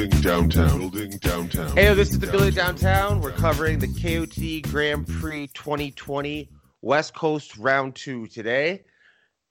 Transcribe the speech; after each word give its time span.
Building 0.00 0.20
downtown. 0.22 0.78
Building 0.78 1.10
downtown. 1.18 1.76
Hey, 1.76 1.92
this 1.92 2.08
is 2.08 2.18
the 2.18 2.26
Building 2.26 2.54
Downtown. 2.54 3.20
We're 3.20 3.32
covering 3.32 3.78
the 3.78 3.86
KOT 3.86 4.72
Grand 4.72 5.06
Prix 5.06 5.48
2020 5.48 6.48
West 6.80 7.14
Coast 7.14 7.58
Round 7.58 7.94
2 7.94 8.26
today. 8.28 8.82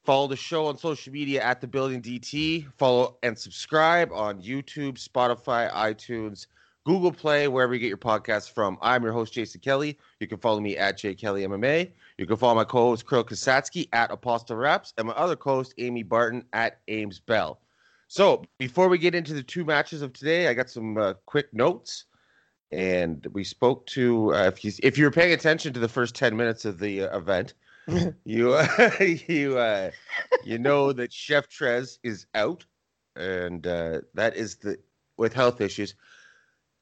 Follow 0.06 0.28
the 0.28 0.36
show 0.36 0.66
on 0.66 0.76
social 0.76 1.14
media 1.14 1.44
at 1.44 1.62
the 1.62 1.68
Building 1.68 2.02
DT. 2.02 2.66
Follow 2.80 3.20
and 3.22 3.38
subscribe 3.38 4.12
on 4.12 4.42
YouTube, 4.42 4.94
Spotify, 4.94 5.72
iTunes, 5.72 6.48
Google 6.84 7.12
Play, 7.12 7.48
wherever 7.48 7.76
you 7.76 7.80
get 7.80 7.90
your 7.90 7.98
podcasts 7.98 8.52
from. 8.52 8.80
I'm 8.82 9.04
your 9.04 9.14
host, 9.14 9.32
Jason 9.32 9.62
Kelly. 9.62 10.00
You 10.20 10.26
can 10.26 10.40
follow 10.40 10.62
me 10.62 10.76
at 10.76 10.98
jkelly 10.98 11.48
MMA. 11.48 11.92
You 12.18 12.26
can 12.26 12.38
follow 12.38 12.56
my 12.56 12.64
co-host, 12.64 13.08
Kirill 13.08 13.24
Kasatskiy 13.24 13.88
at 13.94 14.10
Apostol 14.10 14.58
Raps, 14.58 14.96
and 14.98 15.10
my 15.10 15.14
other 15.14 15.36
co-host, 15.36 15.76
Amy 15.78 16.02
Barton 16.02 16.44
at 16.54 16.80
Ames 16.88 17.20
Bell. 17.20 17.60
So 18.10 18.44
before 18.58 18.90
we 18.90 18.98
get 18.98 19.14
into 19.14 19.36
the 19.36 19.44
two 19.44 19.64
matches 19.64 20.02
of 20.02 20.14
today, 20.14 20.48
I 20.48 20.56
got 20.56 20.70
some 20.70 20.98
uh, 20.98 21.14
quick 21.28 21.54
notes. 21.54 22.06
And 22.72 23.26
we 23.34 23.44
spoke 23.44 23.86
to 23.88 24.34
uh, 24.34 24.48
if 24.48 24.66
you 24.66 24.72
if 24.84 24.98
you 24.98 25.06
were 25.06 25.12
paying 25.12 25.34
attention 25.34 25.74
to 25.74 25.80
the 25.80 25.88
first 25.88 26.16
ten 26.16 26.36
minutes 26.36 26.66
of 26.66 26.80
the 26.80 27.04
uh, 27.04 27.18
event, 27.18 27.54
you 28.26 28.54
uh, 28.54 28.92
you 29.28 29.58
uh, 29.58 29.92
you 30.44 30.60
know 30.60 30.92
that 30.94 31.14
Chef 31.14 31.48
Trez 31.50 31.98
is 32.04 32.28
out, 32.36 32.66
and 33.16 33.66
uh, 33.66 34.02
that 34.14 34.36
is 34.36 34.58
the 34.58 34.78
with 35.18 35.34
health 35.34 35.62
issues. 35.62 35.96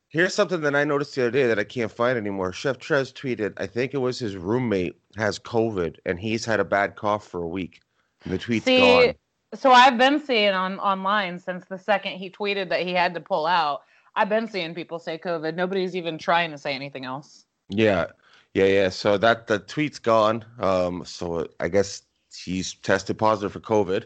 Here's 0.10 0.34
something 0.34 0.62
that 0.62 0.76
I 0.76 0.84
noticed 0.86 1.16
the 1.16 1.24
other 1.24 1.32
day 1.32 1.48
that 1.48 1.60
I 1.60 1.66
can't 1.66 1.92
find 1.92 2.18
anymore. 2.18 2.54
Chef 2.54 2.80
Trez 2.80 3.14
tweeted, 3.14 3.54
I 3.58 3.68
think 3.68 3.94
it 3.94 3.98
was 3.98 4.20
his 4.20 4.38
roommate 4.38 4.96
has 5.18 5.40
COVID, 5.40 5.98
and 6.06 6.18
he's 6.18 6.46
had 6.46 6.62
a 6.62 6.66
bad 6.66 6.96
cough 6.96 7.28
for 7.28 7.42
a 7.42 7.48
week. 7.48 7.82
And 8.24 8.34
the 8.34 8.38
tweet's 8.38 8.66
See, 8.66 8.80
gone. 8.80 9.16
So 9.54 9.72
I've 9.72 9.98
been 9.98 10.20
seeing 10.20 10.54
on 10.54 10.80
online 10.80 11.40
since 11.40 11.66
the 11.66 11.78
second 11.78 12.18
he 12.18 12.30
tweeted 12.30 12.70
that 12.70 12.82
he 12.82 12.94
had 12.94 13.14
to 13.14 13.22
pull 13.22 13.46
out. 13.46 13.82
I've 14.16 14.30
been 14.30 14.48
seeing 14.48 14.74
people 14.74 15.00
say 15.00 15.18
COVID. 15.18 15.56
Nobody's 15.56 15.96
even 15.96 16.18
trying 16.18 16.52
to 16.52 16.58
say 16.58 16.74
anything 16.74 17.06
else. 17.06 17.46
Yeah, 17.70 18.08
yeah, 18.54 18.66
yeah. 18.66 18.90
So 18.90 19.18
that 19.18 19.48
the 19.48 19.60
tweet's 19.60 20.00
gone. 20.00 20.44
Um, 20.60 21.06
so 21.06 21.48
I 21.60 21.70
guess 21.70 22.02
he's 22.36 22.74
tested 22.76 23.18
positive 23.18 23.54
for 23.54 23.60
COVID. 23.60 24.06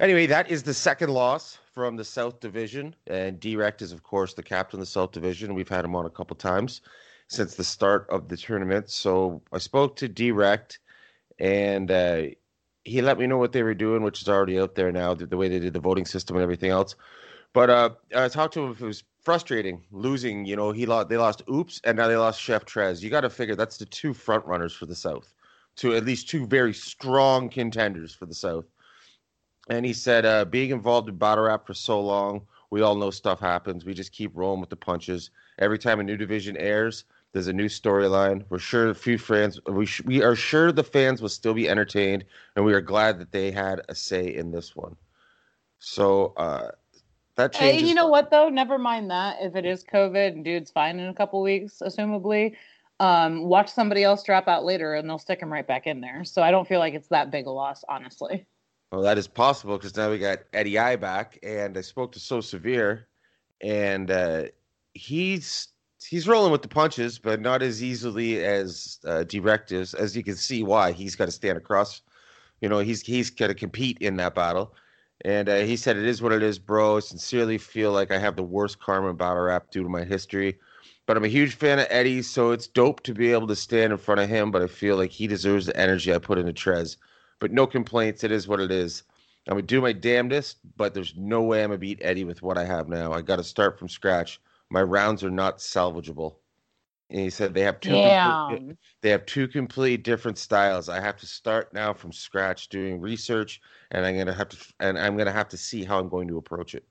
Anyway, 0.00 0.26
that 0.26 0.50
is 0.50 0.62
the 0.62 0.74
second 0.74 1.10
loss 1.10 1.58
from 1.72 1.96
the 1.96 2.04
South 2.04 2.40
Division, 2.40 2.94
and 3.06 3.40
Drect 3.40 3.80
is 3.80 3.92
of 3.92 4.02
course 4.02 4.34
the 4.34 4.42
captain 4.42 4.78
of 4.78 4.86
the 4.86 4.90
South 4.90 5.12
Division. 5.12 5.54
We've 5.54 5.68
had 5.68 5.84
him 5.84 5.96
on 5.96 6.04
a 6.04 6.10
couple 6.10 6.36
times 6.36 6.82
since 7.28 7.54
the 7.54 7.64
start 7.64 8.06
of 8.10 8.28
the 8.28 8.36
tournament. 8.36 8.90
So 8.90 9.40
I 9.52 9.58
spoke 9.58 9.96
to 9.96 10.08
Drect, 10.08 10.78
and 11.38 11.90
uh, 11.90 12.22
he 12.84 13.00
let 13.02 13.18
me 13.18 13.26
know 13.26 13.38
what 13.38 13.52
they 13.52 13.62
were 13.62 13.74
doing, 13.74 14.02
which 14.02 14.22
is 14.22 14.28
already 14.28 14.58
out 14.58 14.74
there 14.74 14.92
now, 14.92 15.14
the, 15.14 15.26
the 15.26 15.36
way 15.36 15.48
they 15.48 15.58
did 15.58 15.72
the 15.72 15.80
voting 15.80 16.04
system 16.04 16.36
and 16.36 16.42
everything 16.42 16.70
else. 16.70 16.94
But 17.52 17.70
uh, 17.70 17.90
I 18.14 18.28
talked 18.28 18.54
to 18.54 18.64
him 18.64 18.72
it 18.72 18.80
was 18.80 19.04
frustrating 19.22 19.82
losing. 19.90 20.44
You 20.44 20.56
know, 20.56 20.72
he 20.72 20.86
lost. 20.86 21.08
They 21.08 21.16
lost 21.16 21.42
Oops, 21.50 21.80
and 21.84 21.96
now 21.96 22.08
they 22.08 22.16
lost 22.16 22.40
Chef 22.40 22.64
Trez. 22.64 23.00
You 23.00 23.10
got 23.10 23.22
to 23.22 23.30
figure 23.30 23.54
that's 23.54 23.78
the 23.78 23.86
two 23.86 24.12
front 24.12 24.44
runners 24.44 24.74
for 24.74 24.86
the 24.86 24.94
South, 24.94 25.32
to 25.76 25.94
at 25.94 26.04
least 26.04 26.28
two 26.28 26.46
very 26.46 26.74
strong 26.74 27.48
contenders 27.48 28.14
for 28.14 28.26
the 28.26 28.34
South. 28.34 28.66
And 29.70 29.86
he 29.86 29.94
said, 29.94 30.26
uh, 30.26 30.44
being 30.44 30.70
involved 30.70 31.08
in 31.08 31.16
battle 31.16 31.44
rap 31.44 31.66
for 31.66 31.74
so 31.74 32.00
long, 32.00 32.42
we 32.70 32.82
all 32.82 32.96
know 32.96 33.10
stuff 33.10 33.40
happens. 33.40 33.84
We 33.84 33.94
just 33.94 34.12
keep 34.12 34.32
rolling 34.34 34.60
with 34.60 34.68
the 34.68 34.76
punches. 34.76 35.30
Every 35.58 35.78
time 35.78 36.00
a 36.00 36.02
new 36.02 36.16
division 36.16 36.56
airs, 36.56 37.04
there's 37.34 37.48
a 37.48 37.52
new 37.52 37.66
storyline. 37.66 38.44
We're 38.48 38.60
sure 38.60 38.88
a 38.88 38.94
few 38.94 39.18
fans. 39.18 39.60
We 39.66 39.86
sh- 39.86 40.02
we 40.04 40.22
are 40.22 40.36
sure 40.36 40.70
the 40.70 40.84
fans 40.84 41.20
will 41.20 41.28
still 41.28 41.52
be 41.52 41.68
entertained, 41.68 42.24
and 42.54 42.64
we 42.64 42.72
are 42.72 42.80
glad 42.80 43.18
that 43.18 43.32
they 43.32 43.50
had 43.50 43.82
a 43.88 43.94
say 43.94 44.34
in 44.34 44.52
this 44.52 44.76
one. 44.76 44.96
So 45.80 46.32
uh, 46.36 46.70
that 47.34 47.52
Hey, 47.52 47.72
changes. 47.72 47.88
you 47.88 47.94
know 47.96 48.06
what 48.06 48.30
though? 48.30 48.48
Never 48.48 48.78
mind 48.78 49.10
that. 49.10 49.38
If 49.40 49.56
it 49.56 49.66
is 49.66 49.82
COVID 49.82 50.28
and 50.28 50.44
dude's 50.44 50.70
fine 50.70 51.00
in 51.00 51.08
a 51.08 51.14
couple 51.14 51.42
weeks, 51.42 51.82
assumably, 51.84 52.54
um, 53.00 53.42
watch 53.42 53.68
somebody 53.68 54.04
else 54.04 54.22
drop 54.22 54.46
out 54.46 54.64
later 54.64 54.94
and 54.94 55.10
they'll 55.10 55.18
stick 55.18 55.40
him 55.40 55.52
right 55.52 55.66
back 55.66 55.88
in 55.88 56.00
there. 56.00 56.24
So 56.24 56.40
I 56.40 56.52
don't 56.52 56.68
feel 56.68 56.78
like 56.78 56.94
it's 56.94 57.08
that 57.08 57.32
big 57.32 57.46
a 57.46 57.50
loss, 57.50 57.84
honestly. 57.88 58.46
Well, 58.92 59.02
that 59.02 59.18
is 59.18 59.26
possible 59.26 59.76
because 59.76 59.96
now 59.96 60.08
we 60.08 60.18
got 60.20 60.38
Eddy 60.52 60.78
I 60.78 60.94
back, 60.94 61.36
and 61.42 61.76
I 61.76 61.80
spoke 61.80 62.12
to 62.12 62.20
So 62.20 62.40
Severe, 62.40 63.08
and 63.60 64.08
uh, 64.08 64.44
he's 64.92 65.73
he's 66.06 66.28
rolling 66.28 66.52
with 66.52 66.62
the 66.62 66.68
punches, 66.68 67.18
but 67.18 67.40
not 67.40 67.62
as 67.62 67.82
easily 67.82 68.44
as 68.44 68.98
uh, 69.06 69.24
Drect 69.24 69.72
is. 69.72 69.94
As 69.94 70.16
you 70.16 70.22
can 70.22 70.36
see, 70.36 70.62
why 70.62 70.92
he's 70.92 71.16
got 71.16 71.26
to 71.26 71.32
stand 71.32 71.58
across. 71.58 72.02
You 72.60 72.68
know, 72.68 72.78
he's 72.78 73.02
he's 73.02 73.30
got 73.30 73.48
to 73.48 73.54
compete 73.54 73.98
in 74.00 74.16
that 74.16 74.34
battle, 74.34 74.74
and 75.24 75.48
uh, 75.48 75.60
he 75.60 75.76
said, 75.76 75.96
"It 75.96 76.06
is 76.06 76.22
what 76.22 76.32
it 76.32 76.42
is, 76.42 76.58
bro. 76.58 76.96
I 76.96 77.00
sincerely 77.00 77.58
feel 77.58 77.92
like 77.92 78.10
I 78.10 78.18
have 78.18 78.36
the 78.36 78.42
worst 78.42 78.80
karma 78.80 79.10
in 79.10 79.16
battle 79.16 79.42
rap 79.42 79.70
due 79.70 79.82
to 79.82 79.88
my 79.88 80.04
history." 80.04 80.58
But 81.06 81.18
I'm 81.18 81.24
a 81.24 81.28
huge 81.28 81.54
fan 81.54 81.78
of 81.78 81.86
Eddy, 81.90 82.22
so 82.22 82.50
it's 82.52 82.66
dope 82.66 83.02
to 83.02 83.12
be 83.12 83.32
able 83.32 83.46
to 83.48 83.56
stand 83.56 83.92
in 83.92 83.98
front 83.98 84.22
of 84.22 84.28
him. 84.28 84.50
But 84.50 84.62
I 84.62 84.66
feel 84.66 84.96
like 84.96 85.10
he 85.10 85.26
deserves 85.26 85.66
the 85.66 85.76
energy 85.76 86.14
I 86.14 86.18
put 86.18 86.38
into 86.38 86.52
Trez 86.52 86.96
but 87.44 87.52
no 87.52 87.66
complaints. 87.66 88.24
It 88.24 88.32
is 88.32 88.48
what 88.48 88.60
it 88.60 88.70
is. 88.70 89.02
I'm 89.46 89.54
gonna 89.56 89.62
do 89.66 89.82
my 89.82 89.92
damnedest, 89.92 90.56
but 90.76 90.94
there's 90.94 91.14
no 91.14 91.42
way 91.42 91.62
I'm 91.62 91.68
gonna 91.68 91.78
beat 91.78 91.98
Eddy 92.00 92.24
with 92.24 92.40
what 92.40 92.56
I 92.56 92.64
have 92.64 92.88
now. 92.88 93.12
I 93.12 93.20
got 93.20 93.36
to 93.36 93.44
start 93.44 93.78
from 93.78 93.90
scratch. 93.90 94.40
My 94.74 94.82
rounds 94.82 95.22
are 95.22 95.30
not 95.30 95.58
salvageable. 95.58 96.34
And 97.08 97.20
he 97.20 97.30
said 97.30 97.54
they 97.54 97.60
have 97.60 97.78
two. 97.78 97.90
complete- 98.48 98.76
they 99.02 99.10
have 99.10 99.24
two 99.24 99.46
complete 99.46 100.02
different 100.02 100.36
styles. 100.36 100.88
I 100.88 101.00
have 101.00 101.16
to 101.18 101.26
start 101.26 101.72
now 101.72 101.92
from 101.94 102.10
scratch 102.12 102.68
doing 102.70 103.00
research, 103.00 103.60
and 103.92 104.04
I'm 104.04 104.16
gonna 104.18 104.32
have 104.34 104.48
to, 104.48 104.56
and 104.80 104.98
I'm 104.98 105.16
gonna 105.16 105.30
have 105.30 105.48
to 105.50 105.56
see 105.56 105.84
how 105.84 106.00
I'm 106.00 106.08
going 106.08 106.26
to 106.26 106.38
approach 106.38 106.74
it. 106.74 106.84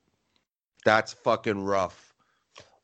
That's 0.86 1.12
fucking 1.12 1.62
rough. 1.62 2.14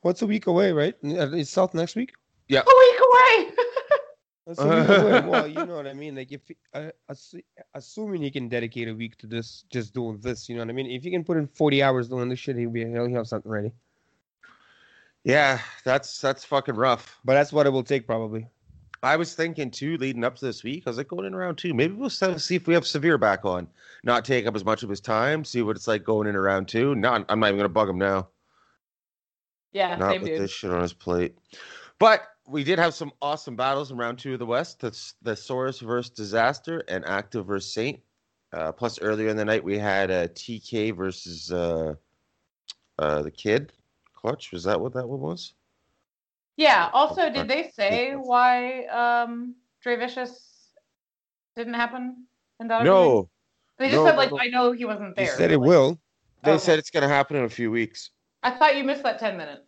What's 0.02 0.20
a 0.20 0.26
week 0.26 0.48
away, 0.48 0.70
right? 0.72 0.94
Uh, 1.02 1.30
It's 1.32 1.48
South 1.48 1.72
next 1.72 1.96
week. 1.96 2.12
Yeah. 2.48 2.60
A 2.60 2.76
week 2.84 3.00
away. 3.08 3.54
That's 4.48 4.60
a 4.60 4.68
week 4.68 4.88
away. 4.98 5.20
Well, 5.30 5.46
you 5.48 5.64
know 5.64 5.76
what 5.76 5.86
I 5.86 5.94
mean. 5.94 6.16
Like 6.16 6.30
if 6.32 6.42
uh, 6.74 6.90
assu- 7.10 7.44
assuming 7.74 8.20
he 8.20 8.30
can 8.30 8.50
dedicate 8.50 8.88
a 8.88 8.94
week 8.94 9.16
to 9.18 9.26
this, 9.26 9.64
just 9.70 9.94
doing 9.94 10.18
this, 10.20 10.46
you 10.46 10.56
know 10.56 10.60
what 10.62 10.68
I 10.68 10.72
mean. 10.72 10.90
If 10.90 11.06
you 11.06 11.10
can 11.10 11.24
put 11.24 11.38
in 11.38 11.46
forty 11.46 11.82
hours 11.82 12.08
doing 12.10 12.28
this 12.28 12.38
shit, 12.38 12.56
he'll 12.56 12.68
be 12.68 12.84
he'll 12.84 13.08
have 13.14 13.26
something 13.28 13.50
ready. 13.50 13.72
Yeah, 15.24 15.60
that's 15.84 16.20
that's 16.20 16.44
fucking 16.44 16.76
rough. 16.76 17.18
But 17.24 17.34
that's 17.34 17.52
what 17.52 17.66
it 17.66 17.70
will 17.70 17.82
take, 17.82 18.06
probably. 18.06 18.46
I 19.02 19.16
was 19.16 19.34
thinking 19.34 19.70
too, 19.70 19.96
leading 19.96 20.24
up 20.24 20.36
to 20.36 20.44
this 20.44 20.62
week. 20.62 20.82
I 20.86 20.90
was 20.90 20.98
like, 20.98 21.08
going 21.08 21.24
in 21.24 21.34
around 21.34 21.56
two. 21.56 21.72
Maybe 21.72 21.94
we'll 21.94 22.10
see 22.10 22.56
if 22.56 22.66
we 22.66 22.74
have 22.74 22.86
Severe 22.86 23.16
back 23.16 23.44
on. 23.44 23.66
Not 24.04 24.24
take 24.24 24.46
up 24.46 24.54
as 24.54 24.64
much 24.64 24.82
of 24.82 24.90
his 24.90 25.00
time. 25.00 25.44
See 25.44 25.62
what 25.62 25.76
it's 25.76 25.88
like 25.88 26.04
going 26.04 26.28
in 26.28 26.36
around 26.36 26.68
two. 26.68 26.94
Not, 26.94 27.24
I'm 27.28 27.40
not 27.40 27.48
even 27.48 27.58
gonna 27.58 27.68
bug 27.68 27.88
him 27.88 27.98
now. 27.98 28.28
yeah, 29.72 29.96
not 29.96 30.12
same 30.12 30.22
with 30.22 30.30
dude. 30.32 30.40
this 30.40 30.50
shit 30.50 30.70
on 30.70 30.82
his 30.82 30.92
plate. 30.92 31.36
But 31.98 32.24
we 32.46 32.64
did 32.64 32.78
have 32.78 32.94
some 32.94 33.12
awesome 33.22 33.56
battles 33.56 33.90
in 33.90 33.96
round 33.96 34.18
two 34.18 34.34
of 34.34 34.38
the 34.38 34.46
West. 34.46 34.80
That's 34.80 35.14
Thesaurus 35.24 35.80
versus 35.80 36.12
Dizaster 36.12 36.82
and 36.88 37.04
Aktive 37.04 37.46
versus 37.46 37.72
Saynt. 37.72 38.00
Uh, 38.52 38.72
plus, 38.72 39.00
earlier 39.00 39.28
in 39.28 39.36
the 39.36 39.44
night 39.44 39.62
we 39.62 39.78
had 39.78 40.10
uh, 40.10 40.28
TK 40.28 40.94
versus 40.96 41.52
uh, 41.52 41.94
uh, 42.98 43.22
the 43.22 43.30
Kid. 43.30 43.72
Clutch 44.20 44.52
was 44.52 44.64
that 44.64 44.80
what 44.80 44.92
that 44.94 45.08
one 45.08 45.20
was? 45.20 45.54
Yeah. 46.56 46.90
Also, 46.92 47.30
did 47.30 47.48
they 47.48 47.70
say 47.74 48.12
why 48.12 48.84
um 48.86 49.54
Dre 49.82 49.96
Vicious 49.96 50.72
didn't 51.56 51.74
happen 51.74 52.26
in 52.60 52.68
that? 52.68 52.84
No, 52.84 53.28
They 53.78 53.88
just 53.88 54.04
no, 54.04 54.06
said 54.06 54.16
like 54.16 54.30
no. 54.30 54.38
I 54.38 54.48
know 54.48 54.72
he 54.72 54.84
wasn't 54.84 55.16
there. 55.16 55.24
They 55.26 55.30
said 55.32 55.50
it 55.50 55.58
Like, 55.58 55.68
will. 55.68 55.98
they 56.42 56.52
Okay. 56.52 56.58
said 56.58 56.78
it's 56.78 56.90
gonna 56.90 57.08
happen 57.08 57.36
in 57.36 57.44
a 57.44 57.48
few 57.48 57.70
weeks. 57.70 58.10
I 58.42 58.50
thought 58.50 58.76
you 58.76 58.84
missed 58.84 59.02
that 59.04 59.18
ten 59.18 59.36
minutes. 59.36 59.62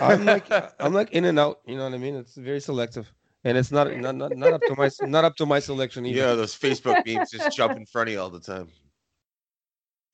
I'm 0.00 0.24
like 0.26 0.46
I'm 0.80 0.92
like 0.92 1.12
in 1.12 1.24
and 1.24 1.38
out. 1.38 1.60
You 1.66 1.76
know 1.76 1.84
what 1.84 1.94
I 1.94 1.98
mean? 1.98 2.16
It's 2.16 2.34
very 2.34 2.60
selective, 2.60 3.10
and 3.44 3.56
it's 3.56 3.72
not 3.72 3.94
not 3.96 4.14
not, 4.16 4.36
not 4.36 4.52
up 4.52 4.62
to 4.66 4.74
my 4.76 4.90
not 5.02 5.24
up 5.24 5.36
to 5.36 5.46
my 5.46 5.60
selection 5.60 6.04
either. 6.06 6.18
yeah, 6.18 6.34
those 6.34 6.54
Facebook 6.54 7.04
memes 7.06 7.30
just 7.30 7.56
jump 7.56 7.76
in 7.76 7.86
front 7.86 8.08
of 8.08 8.12
you 8.12 8.20
all 8.20 8.30
the 8.30 8.40
time. 8.40 8.68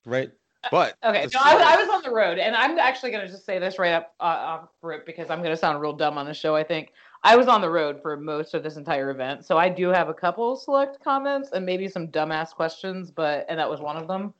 Right. 0.05 0.31
But 0.71 0.95
Okay, 1.03 1.27
no, 1.33 1.39
I, 1.41 1.75
I 1.75 1.77
was 1.77 1.89
on 1.89 2.01
the 2.03 2.11
road, 2.11 2.37
and 2.37 2.55
I'm 2.55 2.77
actually 2.79 3.11
going 3.11 3.25
to 3.25 3.31
just 3.31 3.45
say 3.45 3.59
this 3.59 3.79
right 3.79 3.93
up 3.93 4.13
uh, 4.19 4.23
off 4.23 4.69
rip 4.81 5.05
because 5.05 5.29
I'm 5.29 5.39
going 5.39 5.51
to 5.51 5.57
sound 5.57 5.81
real 5.81 5.93
dumb 5.93 6.17
on 6.17 6.25
the 6.25 6.33
show. 6.33 6.55
I 6.55 6.63
think 6.63 6.91
I 7.23 7.35
was 7.35 7.47
on 7.47 7.61
the 7.61 7.69
road 7.69 8.01
for 8.01 8.17
most 8.17 8.53
of 8.53 8.63
this 8.63 8.75
entire 8.75 9.09
event, 9.11 9.45
so 9.45 9.57
I 9.57 9.69
do 9.69 9.89
have 9.89 10.09
a 10.09 10.13
couple 10.13 10.55
select 10.55 11.03
comments 11.03 11.49
and 11.53 11.65
maybe 11.65 11.87
some 11.87 12.07
dumbass 12.07 12.51
questions, 12.51 13.11
but 13.11 13.45
and 13.49 13.59
that 13.59 13.69
was 13.69 13.79
one 13.79 13.97
of 13.97 14.07
them. 14.07 14.33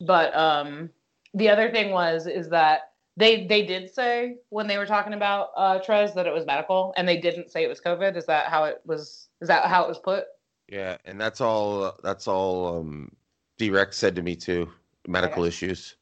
But 0.00 0.34
um, 0.36 0.90
the 1.34 1.48
other 1.48 1.70
thing 1.70 1.90
was 1.90 2.26
is 2.26 2.48
that 2.50 2.92
they 3.16 3.46
they 3.46 3.62
did 3.64 3.92
say 3.92 4.36
when 4.48 4.66
they 4.66 4.78
were 4.78 4.86
talking 4.86 5.12
about 5.14 5.50
uh, 5.56 5.78
Trez 5.78 6.14
that 6.14 6.26
it 6.26 6.32
was 6.32 6.46
medical, 6.46 6.94
and 6.96 7.06
they 7.06 7.18
didn't 7.18 7.50
say 7.50 7.64
it 7.64 7.68
was 7.68 7.80
COVID. 7.80 8.16
Is 8.16 8.26
that 8.26 8.46
how 8.46 8.64
it 8.64 8.80
was? 8.86 9.28
Is 9.40 9.48
that 9.48 9.66
how 9.66 9.84
it 9.84 9.88
was 9.88 9.98
put? 9.98 10.24
Yeah, 10.68 10.96
and 11.04 11.20
that's 11.20 11.40
all. 11.40 11.96
That's 12.02 12.26
all. 12.28 12.78
Um, 12.78 13.12
D-Rex 13.58 13.96
said 13.96 14.16
to 14.16 14.22
me 14.22 14.36
too. 14.36 14.70
Medical 15.08 15.42
Okay. 15.42 15.48
issues, 15.48 15.96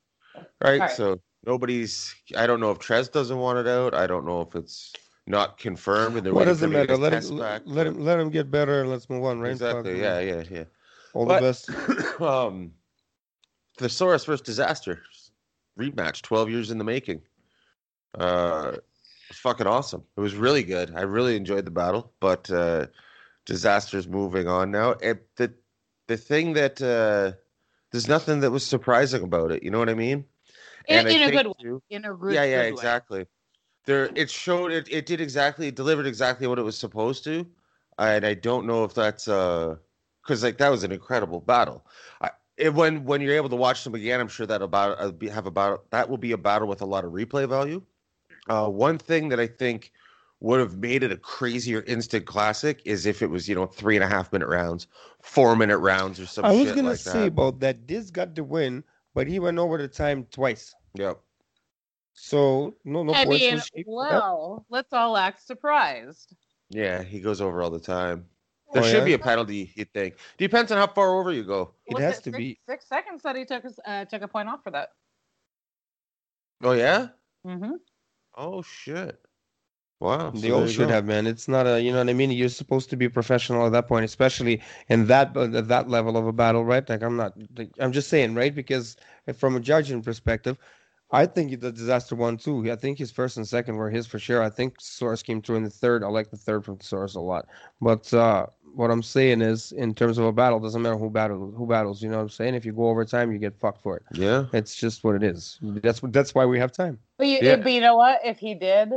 right? 0.62 0.80
Alright. 0.80 0.90
So 0.96 1.20
nobody's. 1.46 2.14
I 2.36 2.46
don't 2.46 2.60
know 2.60 2.70
if 2.70 2.78
Trez 2.78 3.10
doesn't 3.10 3.38
want 3.38 3.58
it 3.58 3.66
out. 3.68 3.94
I 3.94 4.06
don't 4.06 4.26
know 4.26 4.40
if 4.40 4.54
it's 4.56 4.92
not 5.26 5.58
confirmed. 5.58 6.16
And 6.16 6.26
they're 6.26 6.34
What 6.34 6.46
does 6.46 6.62
it 6.62 6.66
me 6.68 6.72
to 6.74 6.78
matter? 6.80 6.96
Let 6.96 7.12
him 7.12 7.38
back, 7.38 7.62
let 7.64 7.86
him 7.86 8.00
let 8.00 8.18
him 8.18 8.30
get 8.30 8.50
better 8.50 8.80
and 8.80 8.90
let's 8.90 9.08
move 9.08 9.24
on, 9.24 9.40
right? 9.40 9.52
Exactly. 9.52 9.92
Fuck, 9.92 10.00
Yeah, 10.00 10.20
yeah, 10.20 10.42
yeah. 10.50 10.64
All 11.14 11.26
But- 11.26 11.40
the 11.40 11.46
best. 11.46 12.20
um, 12.20 12.72
Thesaurus 13.78 14.24
versus 14.24 14.42
Dizaster 14.58 14.98
rematch, 15.78 16.22
twelve 16.22 16.50
years 16.50 16.70
in 16.70 16.78
the 16.78 16.84
making. 16.84 17.22
Uh, 18.18 18.72
it's 19.30 19.38
fucking 19.38 19.66
awesome. 19.66 20.02
It 20.16 20.20
was 20.20 20.34
really 20.34 20.64
good. 20.64 20.92
I 20.96 21.02
really 21.02 21.36
enjoyed 21.36 21.64
the 21.66 21.70
battle, 21.70 22.12
but 22.18 22.50
uh, 22.50 22.86
Dizaster's 23.46 24.08
moving 24.08 24.48
on 24.48 24.70
now. 24.70 24.94
And 25.02 25.20
the 25.36 25.52
the 26.08 26.16
thing 26.16 26.54
that 26.54 26.80
uh, 26.82 27.36
there's 27.90 28.08
nothing 28.08 28.40
that 28.40 28.50
was 28.50 28.66
surprising 28.66 29.22
about 29.22 29.50
it. 29.52 29.62
You 29.62 29.70
know 29.70 29.78
what 29.78 29.88
I 29.88 29.94
mean? 29.94 30.24
In, 30.88 31.06
I 31.06 31.10
in 31.10 31.22
a 31.22 31.30
good 31.30 31.46
way. 31.46 31.52
too- 31.60 31.82
In 31.90 32.04
a 32.04 32.14
good, 32.14 32.34
yeah, 32.34 32.44
yeah, 32.44 32.62
good 32.62 32.74
way. 32.74 32.74
exactly. 32.74 33.26
There, 33.86 34.10
it 34.14 34.30
showed 34.30 34.72
it. 34.72 34.88
It 34.90 35.06
did 35.06 35.20
exactly, 35.20 35.68
it 35.68 35.74
delivered 35.76 36.06
exactly 36.06 36.46
what 36.46 36.58
it 36.58 36.62
was 36.62 36.76
supposed 36.78 37.24
to, 37.24 37.46
and 37.98 38.24
I 38.26 38.34
don't 38.34 38.66
know 38.66 38.84
if 38.84 38.94
that's 38.94 39.28
uh, 39.28 39.76
because 40.22 40.42
like 40.42 40.58
that 40.58 40.68
was 40.70 40.84
an 40.84 40.92
incredible 40.92 41.40
battle. 41.40 41.86
I, 42.20 42.30
it, 42.56 42.74
when 42.74 43.04
when 43.04 43.20
you're 43.20 43.34
able 43.34 43.48
to 43.48 43.56
watch 43.56 43.84
them 43.84 43.94
again, 43.94 44.20
I'm 44.20 44.28
sure 44.28 44.46
that 44.46 44.62
about 44.62 44.98
uh, 45.00 45.12
have 45.32 45.46
about 45.46 45.90
that 45.90 46.08
will 46.08 46.18
be 46.18 46.32
a 46.32 46.38
battle 46.38 46.68
with 46.68 46.82
a 46.82 46.86
lot 46.86 47.04
of 47.04 47.12
replay 47.12 47.48
value. 47.48 47.82
Uh, 48.48 48.68
one 48.68 48.98
thing 48.98 49.28
that 49.30 49.40
I 49.40 49.46
think 49.46 49.92
would 50.40 50.60
have 50.60 50.76
made 50.76 51.02
it 51.02 51.10
a 51.12 51.16
crazier 51.16 51.82
instant 51.86 52.26
classic 52.26 52.80
is 52.84 53.06
if 53.06 53.22
it 53.22 53.26
was 53.28 53.48
you 53.48 53.54
know 53.54 53.66
three 53.66 53.96
and 53.96 54.04
a 54.04 54.08
half 54.08 54.32
minute 54.32 54.48
rounds, 54.48 54.86
four 55.22 55.56
minute 55.56 55.78
rounds, 55.78 56.20
or 56.20 56.26
some 56.26 56.44
I 56.44 56.52
was 56.52 56.66
shit 56.68 56.76
gonna 56.76 56.90
like 56.90 56.98
say 56.98 57.12
that. 57.20 57.26
about 57.26 57.60
that. 57.60 57.86
Diz 57.86 58.10
got 58.10 58.34
the 58.34 58.44
win, 58.44 58.84
but 59.14 59.26
he 59.26 59.38
went 59.38 59.58
over 59.58 59.78
the 59.78 59.88
time 59.88 60.26
twice. 60.30 60.74
Yep. 60.94 61.18
So 62.14 62.74
no, 62.84 63.02
no 63.02 63.12
I 63.14 63.24
points 63.24 63.40
mean, 63.40 63.54
was 63.54 63.70
shaved 63.74 63.88
well, 63.88 64.66
let's 64.70 64.92
all 64.92 65.16
act 65.16 65.46
surprised. 65.46 66.34
Yeah, 66.70 67.02
he 67.02 67.20
goes 67.20 67.40
over 67.40 67.62
all 67.62 67.70
the 67.70 67.80
time. 67.80 68.26
There 68.72 68.82
Oh, 68.82 68.86
should 68.86 68.98
yeah? 68.98 69.04
be 69.04 69.12
a 69.14 69.18
penalty, 69.18 69.72
you'd 69.76 69.92
think. 69.94 70.16
Depends 70.36 70.70
on 70.70 70.78
how 70.78 70.86
far 70.88 71.18
over 71.18 71.32
you 71.32 71.42
go. 71.42 71.72
It 71.86 71.94
Was 71.94 72.02
has 72.02 72.16
to 72.18 72.24
six, 72.24 72.36
be. 72.36 72.58
six 72.68 72.86
seconds 72.86 73.22
that 73.22 73.34
he 73.34 73.44
took 73.46 73.64
uh, 73.86 74.04
took 74.04 74.22
a 74.22 74.28
point 74.28 74.48
off 74.48 74.62
for 74.62 74.70
that. 74.72 74.90
Oh 76.62 76.72
yeah? 76.72 77.08
Mm-hmm. 77.46 77.72
Oh 78.36 78.62
shit! 78.62 79.18
Wow. 80.00 80.32
so 80.32 80.38
They 80.40 80.50
all 80.52 80.66
should 80.66 80.88
go. 80.88 80.94
have, 80.94 81.06
man. 81.06 81.26
It's 81.26 81.48
not 81.48 81.66
a, 81.66 81.80
you 81.82 81.90
know 81.90 81.98
what 81.98 82.08
I 82.08 82.12
mean. 82.12 82.30
You're 82.30 82.48
supposed 82.48 82.88
to 82.90 82.96
be 82.96 83.08
professional 83.08 83.66
at 83.66 83.72
that 83.72 83.88
point, 83.88 84.04
especially 84.04 84.62
in 84.88 85.06
that 85.06 85.36
uh, 85.36 85.50
at 85.56 85.68
that 85.68 85.88
level 85.88 86.16
of 86.16 86.26
a 86.26 86.32
battle, 86.32 86.64
right? 86.64 86.88
Like 86.88 87.02
I'm 87.02 87.16
not, 87.16 87.32
like, 87.56 87.70
I'm 87.80 87.92
just 87.92 88.08
saying, 88.08 88.34
right? 88.34 88.54
Because 88.54 88.96
from 89.36 89.56
a 89.56 89.60
judging 89.60 90.02
perspective, 90.02 90.56
I 91.10 91.26
think 91.26 91.58
the 91.60 91.72
Dizaster 91.72 92.12
one 92.16 92.36
too. 92.36 92.70
I 92.70 92.76
think 92.76 92.98
his 92.98 93.10
first 93.10 93.38
and 93.38 93.48
second 93.48 93.76
were 93.76 93.90
his 93.90 94.06
for 94.06 94.18
sure. 94.18 94.42
I 94.42 94.50
think 94.50 94.78
Saurus 94.78 95.24
came 95.24 95.40
through 95.42 95.56
in 95.56 95.64
the 95.64 95.70
third. 95.70 96.04
I 96.04 96.08
like 96.08 96.30
the 96.30 96.36
third 96.36 96.64
from 96.64 96.78
Saurus 96.78 97.16
a 97.16 97.20
lot. 97.20 97.46
But 97.80 98.12
uh, 98.14 98.46
what 98.74 98.90
I'm 98.90 99.02
saying 99.02 99.40
is, 99.40 99.72
in 99.72 99.94
terms 99.94 100.18
of 100.18 100.26
a 100.26 100.32
battle, 100.32 100.60
doesn't 100.60 100.82
matter 100.82 100.98
who 100.98 101.08
battles. 101.10 101.54
Who 101.56 101.66
battles? 101.66 102.02
You 102.02 102.10
know 102.10 102.16
what 102.18 102.22
I'm 102.24 102.28
saying? 102.28 102.54
If 102.54 102.64
you 102.66 102.72
go 102.72 102.88
overtime, 102.88 103.32
you 103.32 103.38
get 103.38 103.56
fucked 103.58 103.82
for 103.82 103.96
it. 103.96 104.02
Yeah. 104.12 104.44
It's 104.52 104.76
just 104.76 105.02
what 105.02 105.16
it 105.16 105.22
is. 105.24 105.58
That's. 105.62 106.00
That's 106.04 106.34
why 106.34 106.44
we 106.44 106.58
have 106.60 106.70
time. 106.72 106.98
But 107.16 107.26
you, 107.26 107.38
Yeah. 107.40 107.56
but 107.56 107.72
you 107.72 107.80
know 107.80 107.96
what? 107.96 108.20
If 108.22 108.38
he 108.38 108.54
did, 108.54 108.92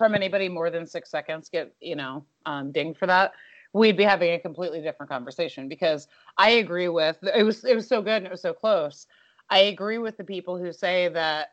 from 0.00 0.14
anybody 0.14 0.48
more 0.48 0.70
than 0.70 0.86
six 0.86 1.10
seconds, 1.10 1.50
get 1.50 1.74
you 1.78 1.94
know 1.94 2.24
um, 2.46 2.72
dinged 2.72 2.98
for 2.98 3.06
that, 3.06 3.32
we'd 3.74 3.98
be 3.98 4.02
having 4.02 4.32
a 4.32 4.38
completely 4.38 4.80
different 4.80 5.10
conversation. 5.10 5.68
Because 5.68 6.08
I 6.38 6.52
agree 6.52 6.88
with 6.88 7.18
it 7.22 7.42
was 7.44 7.66
it 7.66 7.74
was 7.74 7.86
so 7.86 8.00
good 8.00 8.16
and 8.16 8.26
it 8.26 8.32
was 8.32 8.40
so 8.40 8.54
close. 8.54 9.06
I 9.50 9.58
agree 9.58 9.98
with 9.98 10.16
the 10.16 10.24
people 10.24 10.56
who 10.56 10.72
say 10.72 11.08
that 11.08 11.48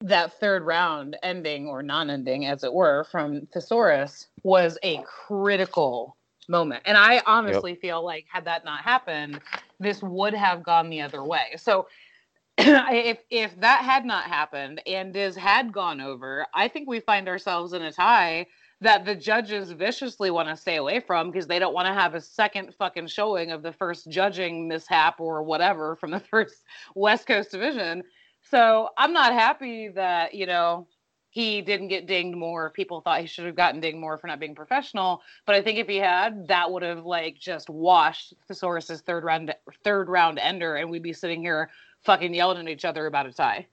that 0.00 0.32
third 0.40 0.62
round 0.62 1.18
ending 1.22 1.66
or 1.68 1.82
non-ending, 1.82 2.46
as 2.46 2.64
it 2.64 2.72
were, 2.72 3.04
from 3.04 3.46
Thesaurus 3.52 4.28
was 4.42 4.78
a 4.82 5.02
critical 5.02 6.16
moment. 6.48 6.82
And 6.86 6.96
I 6.96 7.20
honestly 7.26 7.74
feel 7.74 8.02
like 8.02 8.24
had 8.26 8.46
that 8.46 8.64
not 8.64 8.80
happened, 8.80 9.38
this 9.78 10.02
would 10.02 10.32
have 10.32 10.62
gone 10.62 10.88
the 10.88 11.02
other 11.02 11.22
way. 11.22 11.56
So 11.58 11.88
if 12.58 13.18
if 13.30 13.58
that 13.60 13.82
had 13.84 14.04
not 14.04 14.24
happened 14.24 14.82
and 14.86 15.12
Diz 15.12 15.34
had 15.36 15.72
gone 15.72 16.00
over, 16.00 16.46
I 16.54 16.68
think 16.68 16.88
we 16.88 17.00
find 17.00 17.28
ourselves 17.28 17.72
in 17.72 17.82
a 17.82 17.92
tie 17.92 18.46
that 18.82 19.04
the 19.04 19.14
judges 19.14 19.70
viciously 19.70 20.30
want 20.30 20.48
to 20.48 20.56
stay 20.56 20.76
away 20.76 21.00
from 21.00 21.30
because 21.30 21.46
they 21.46 21.58
don't 21.58 21.72
want 21.72 21.86
to 21.86 21.94
have 21.94 22.14
a 22.14 22.20
second 22.20 22.74
fucking 22.74 23.06
showing 23.06 23.52
of 23.52 23.62
the 23.62 23.72
first 23.72 24.10
judging 24.10 24.68
mishap 24.68 25.20
or 25.20 25.42
whatever 25.42 25.96
from 25.96 26.10
the 26.10 26.20
first 26.30 26.56
West 26.94 27.26
Coast 27.26 27.52
division. 27.52 28.02
So 28.50 28.88
I'm 28.98 29.12
not 29.12 29.32
happy 29.32 29.88
that, 29.88 30.34
you 30.34 30.46
know, 30.46 30.88
he 31.30 31.62
didn't 31.62 31.88
get 31.88 32.06
dinged 32.06 32.36
more. 32.36 32.70
People 32.70 33.00
thought 33.00 33.20
he 33.20 33.26
should 33.26 33.46
have 33.46 33.56
gotten 33.56 33.80
dinged 33.80 33.98
more 33.98 34.18
for 34.18 34.26
not 34.26 34.40
being 34.40 34.54
professional. 34.54 35.22
But 35.46 35.54
I 35.54 35.62
think 35.62 35.78
if 35.78 35.88
he 35.88 35.96
had, 35.96 36.48
that 36.48 36.70
would 36.70 36.82
have 36.82 37.06
like 37.06 37.38
just 37.38 37.70
washed 37.70 38.34
Thesaurus's 38.48 39.00
third 39.00 39.24
round 39.24 39.54
third 39.82 40.10
round 40.10 40.38
ender, 40.38 40.76
and 40.76 40.90
we'd 40.90 41.02
be 41.02 41.14
sitting 41.14 41.40
here 41.40 41.70
fucking 42.04 42.34
yelling 42.34 42.58
at 42.58 42.68
each 42.68 42.84
other 42.84 43.06
about 43.06 43.26
a 43.26 43.32
tie. 43.32 43.66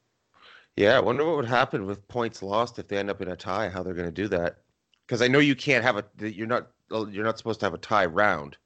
Yeah. 0.76 0.98
I 0.98 1.00
wonder 1.00 1.26
what 1.26 1.36
would 1.38 1.46
happen 1.46 1.86
with 1.86 2.08
points 2.08 2.42
lost 2.42 2.80
if 2.80 2.88
they 2.88 2.98
end 2.98 3.10
up 3.10 3.22
in 3.22 3.30
a 3.30 3.36
tie. 3.36 3.70
How 3.70 3.84
they're 3.84 3.94
going 3.94 4.08
to 4.08 4.12
do 4.12 4.28
that? 4.30 4.58
Because 5.06 5.22
I 5.22 5.28
know 5.28 5.40
you 5.40 5.56
can't 5.56 5.84
have 5.84 5.98
a. 5.98 6.06
You're 6.20 6.48
not. 6.48 6.70
You're 6.92 7.24
not 7.24 7.38
supposed 7.38 7.60
to 7.60 7.66
have 7.66 7.74
a 7.74 7.80
tie 7.80 8.06
round. 8.06 8.58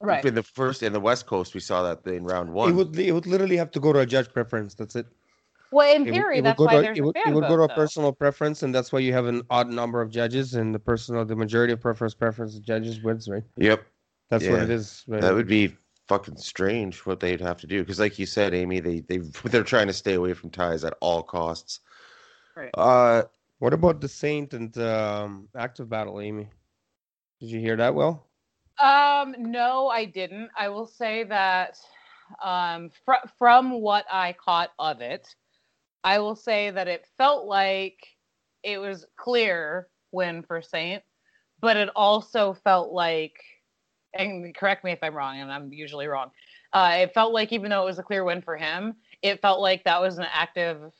Right. 0.00 0.24
In 0.24 0.34
the 0.34 0.42
first 0.42 0.82
in 0.82 0.92
the 0.92 1.00
West 1.00 1.26
Coast, 1.26 1.52
we 1.54 1.60
saw 1.60 1.82
that 1.82 2.10
in 2.10 2.24
round 2.24 2.52
one. 2.52 2.70
It 2.70 2.72
one. 2.74 2.90
would. 2.90 2.98
It 2.98 3.12
would 3.12 3.26
literally 3.26 3.56
have 3.56 3.70
to 3.72 3.80
go 3.80 3.92
to 3.92 4.00
a 4.00 4.06
judge 4.06 4.32
preference. 4.32 4.74
That's 4.74 4.96
it. 4.96 5.06
Well, 5.72 5.94
in 5.94 6.04
theory, 6.04 6.38
it 6.38 6.38
would 6.38 6.46
that's 6.46 6.58
go 6.58 6.64
why 6.64 6.76
to, 6.76 6.82
there's 6.82 6.98
it 6.98 7.04
a 7.04 7.12
fan 7.12 7.28
it 7.28 7.34
would 7.34 7.46
go 7.46 7.56
to 7.56 7.62
a 7.62 7.68
though. 7.68 7.74
personal 7.74 8.12
preference, 8.12 8.62
and 8.62 8.74
that's 8.74 8.92
why 8.92 8.98
you 9.00 9.12
have 9.12 9.26
an 9.26 9.42
odd 9.50 9.70
number 9.70 10.00
of 10.00 10.10
judges, 10.10 10.54
and 10.54 10.74
the 10.74 10.78
personal, 10.78 11.24
the 11.24 11.36
majority 11.36 11.72
of 11.72 11.80
preference 11.80 12.14
preference 12.14 12.58
judges 12.58 13.02
wins, 13.02 13.28
right? 13.28 13.44
Yep. 13.56 13.84
That's 14.30 14.46
what 14.46 14.60
it 14.62 14.70
is. 14.70 15.04
Right? 15.06 15.20
That 15.20 15.34
would 15.34 15.46
be 15.46 15.76
fucking 16.10 16.36
strange 16.36 17.06
what 17.06 17.20
they'd 17.20 17.40
have 17.40 17.60
to 17.60 17.66
do 17.68 17.80
because, 17.82 18.00
like 18.00 18.18
you 18.18 18.26
said, 18.26 18.52
Amy, 18.52 18.80
they 18.80 19.00
they 19.00 19.18
they're 19.44 19.62
trying 19.64 19.86
to 19.86 19.92
stay 19.92 20.14
away 20.14 20.34
from 20.34 20.50
ties 20.50 20.84
at 20.84 20.96
all 21.00 21.22
costs. 21.22 21.80
Right. 22.56 22.70
Uh, 22.74 23.22
What 23.60 23.74
about 23.74 24.00
the 24.00 24.08
Saynt 24.08 24.54
and 24.54 24.76
um, 24.78 25.48
Aktive 25.54 25.88
battle, 25.88 26.20
Amy? 26.20 26.48
Did 27.40 27.50
you 27.50 27.60
hear 27.60 27.76
that? 27.76 27.94
Well, 27.94 28.26
Um, 28.78 29.34
no, 29.38 29.88
I 29.88 30.04
didn't. 30.06 30.50
I 30.56 30.68
will 30.68 30.86
say 30.86 31.24
that 31.24 31.78
um, 32.42 32.90
fr- 33.04 33.26
from 33.38 33.80
what 33.80 34.06
I 34.10 34.32
caught 34.32 34.70
of 34.78 35.00
it, 35.00 35.26
I 36.02 36.18
will 36.18 36.36
say 36.36 36.70
that 36.70 36.88
it 36.88 37.04
felt 37.18 37.46
like 37.46 37.98
it 38.62 38.78
was 38.78 39.06
clear 39.16 39.88
win 40.12 40.42
for 40.42 40.62
Saynt, 40.62 41.02
but 41.60 41.76
it 41.76 41.90
also 41.94 42.54
felt 42.54 42.92
like, 42.92 43.36
and 44.14 44.54
correct 44.54 44.84
me 44.84 44.92
if 44.92 44.98
I'm 45.02 45.14
wrong, 45.14 45.40
and 45.40 45.52
I'm 45.52 45.72
usually 45.72 46.06
wrong. 46.06 46.30
Uh, 46.72 46.98
it 47.00 47.14
felt 47.14 47.32
like 47.32 47.52
even 47.52 47.70
though 47.70 47.82
it 47.82 47.86
was 47.86 47.98
a 47.98 48.02
clear 48.02 48.24
win 48.24 48.42
for 48.42 48.56
him, 48.56 48.94
it 49.22 49.40
felt 49.42 49.60
like 49.60 49.84
that 49.84 50.00
was 50.00 50.18
an 50.18 50.26
Aktive 50.26 50.92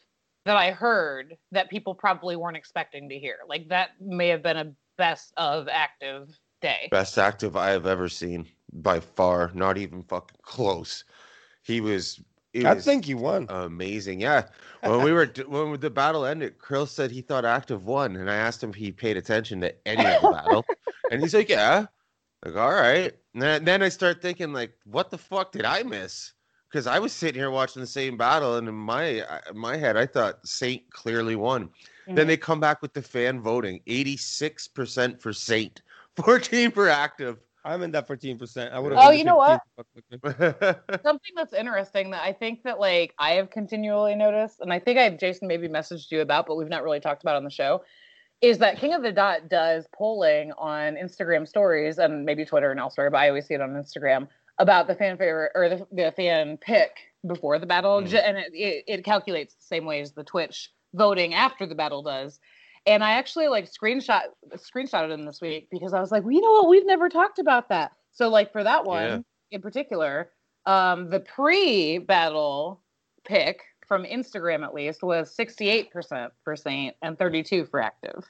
that 0.44 0.56
I 0.56 0.70
heard 0.70 1.36
that 1.52 1.70
people 1.70 1.94
probably 1.94 2.36
weren't 2.36 2.56
expecting 2.56 3.08
to 3.08 3.18
hear. 3.18 3.38
Like 3.48 3.68
that 3.68 3.90
may 4.00 4.28
have 4.28 4.42
been 4.42 4.56
a 4.56 4.72
best 4.98 5.32
of 5.36 5.66
Aktive 5.68 6.34
day. 6.60 6.88
best 6.90 7.16
Aktive 7.16 7.56
I 7.56 7.70
have 7.70 7.86
ever 7.86 8.08
seen 8.08 8.46
by 8.72 9.00
far. 9.00 9.50
Not 9.54 9.78
even 9.78 10.02
fucking 10.02 10.38
close. 10.42 11.04
He 11.62 11.80
was. 11.80 12.20
It 12.52 12.66
I 12.66 12.74
was 12.74 12.84
think 12.84 13.04
he 13.04 13.14
won. 13.14 13.46
amazing. 13.48 14.20
Yeah. 14.20 14.46
When 14.82 15.04
we 15.04 15.12
were 15.12 15.26
when 15.46 15.78
the 15.78 15.90
battle 15.90 16.24
ended, 16.24 16.54
Kirill 16.66 16.86
said 16.86 17.12
he 17.12 17.20
thought 17.20 17.44
Aktive 17.44 17.82
won, 17.82 18.16
and 18.16 18.28
I 18.28 18.34
asked 18.34 18.60
him 18.62 18.70
if 18.70 18.76
he 18.76 18.90
paid 18.90 19.16
attention 19.16 19.60
to 19.60 19.72
any 19.86 20.04
of 20.04 20.20
the 20.22 20.30
battle, 20.30 20.66
and 21.12 21.20
he's 21.20 21.34
like, 21.34 21.48
"Yeah." 21.48 21.86
Like, 22.44 22.56
all 22.56 22.70
right. 22.70 23.12
And 23.34 23.42
then, 23.42 23.64
then 23.64 23.82
I 23.82 23.88
start 23.88 24.22
thinking, 24.22 24.52
like, 24.52 24.72
what 24.84 25.10
the 25.10 25.18
fuck 25.18 25.52
did 25.52 25.64
I 25.64 25.82
miss? 25.82 26.32
Because 26.70 26.86
I 26.86 26.98
was 26.98 27.12
sitting 27.12 27.40
here 27.40 27.50
watching 27.50 27.80
the 27.80 27.86
same 27.86 28.16
battle, 28.16 28.56
and 28.56 28.68
in 28.68 28.74
my 28.74 29.24
in 29.50 29.58
my 29.58 29.76
head, 29.76 29.96
I 29.96 30.06
thought 30.06 30.46
Saynt 30.46 30.82
clearly 30.90 31.34
won. 31.34 31.68
Then 32.06 32.16
mm-hmm. 32.16 32.28
they 32.28 32.36
come 32.36 32.60
back 32.60 32.80
with 32.80 32.92
the 32.92 33.02
fan 33.02 33.40
voting: 33.40 33.80
eighty-six 33.88 34.68
percent 34.68 35.20
for 35.20 35.32
Saynt, 35.32 35.82
fourteen 36.16 36.70
for 36.70 36.86
Aktive. 36.86 37.38
I'm 37.64 37.82
in 37.82 37.90
that 37.92 38.08
14%. 38.08 38.72
I 38.72 38.78
would 38.78 38.92
Oh, 38.96 39.10
you 39.10 39.24
know 39.24 39.36
what? 39.36 39.60
something 41.02 41.32
that's 41.36 41.52
interesting 41.52 42.10
that 42.10 42.22
I 42.22 42.32
think 42.32 42.62
that 42.62 42.80
like 42.80 43.14
I 43.18 43.32
have 43.32 43.50
continually 43.50 44.14
noticed, 44.14 44.60
and 44.60 44.72
I 44.72 44.78
think 44.78 44.98
I 44.98 45.02
have 45.02 45.18
Jason 45.18 45.46
maybe 45.46 45.68
messaged 45.68 46.10
you 46.10 46.22
about, 46.22 46.46
but 46.46 46.56
we've 46.56 46.68
not 46.68 46.82
really 46.82 47.00
talked 47.00 47.22
about 47.22 47.36
on 47.36 47.44
the 47.44 47.50
show, 47.50 47.82
is 48.40 48.58
that 48.58 48.78
King 48.78 48.94
of 48.94 49.02
the 49.02 49.12
Dot 49.12 49.48
does 49.48 49.86
polling 49.94 50.52
on 50.58 50.94
Instagram 50.94 51.46
stories 51.46 51.98
and 51.98 52.24
maybe 52.24 52.44
Twitter 52.44 52.70
and 52.70 52.80
elsewhere, 52.80 53.10
but 53.10 53.18
I 53.18 53.28
always 53.28 53.46
see 53.46 53.54
it 53.54 53.60
on 53.60 53.70
Instagram 53.70 54.28
about 54.58 54.86
the 54.86 54.94
fan 54.94 55.16
favorite 55.18 55.52
or 55.54 55.68
the, 55.68 55.86
the 55.92 56.12
fan 56.16 56.56
pick 56.58 56.90
before 57.26 57.58
the 57.58 57.66
battle, 57.66 58.00
Mm. 58.02 58.22
and 58.24 58.38
it, 58.38 58.52
it, 58.54 58.84
it 58.86 59.04
calculates 59.04 59.54
the 59.54 59.62
same 59.62 59.84
way 59.84 60.00
as 60.00 60.12
the 60.12 60.24
Twitch 60.24 60.70
voting 60.94 61.34
after 61.34 61.66
the 61.66 61.74
battle 61.74 62.02
does. 62.02 62.40
And 62.86 63.04
I 63.04 63.12
actually 63.12 63.48
like 63.48 63.70
screenshot 63.70 64.22
screenshotted 64.56 65.10
him 65.12 65.26
this 65.26 65.40
week 65.42 65.68
because 65.70 65.92
I 65.92 66.00
was 66.00 66.10
like, 66.10 66.22
well, 66.22 66.32
you 66.32 66.40
know 66.40 66.50
what? 66.52 66.68
We've 66.68 66.86
never 66.86 67.10
talked 67.10 67.38
about 67.38 67.68
that. 67.68 67.92
So 68.12 68.28
like 68.30 68.52
for 68.52 68.64
that 68.64 68.84
one 68.86 69.02
Yeah. 69.02 69.18
in 69.50 69.60
particular, 69.60 70.30
um, 70.64 71.10
the 71.10 71.20
pre-battle 71.20 72.80
pick 73.24 73.60
from 73.90 74.04
Instagram 74.04 74.62
at 74.62 74.72
least 74.72 75.02
was 75.02 75.36
68% 75.36 76.30
for 76.44 76.54
Saynt 76.54 76.94
and 77.02 77.18
32 77.18 77.64
for 77.66 77.82
Aktive. 77.82 78.22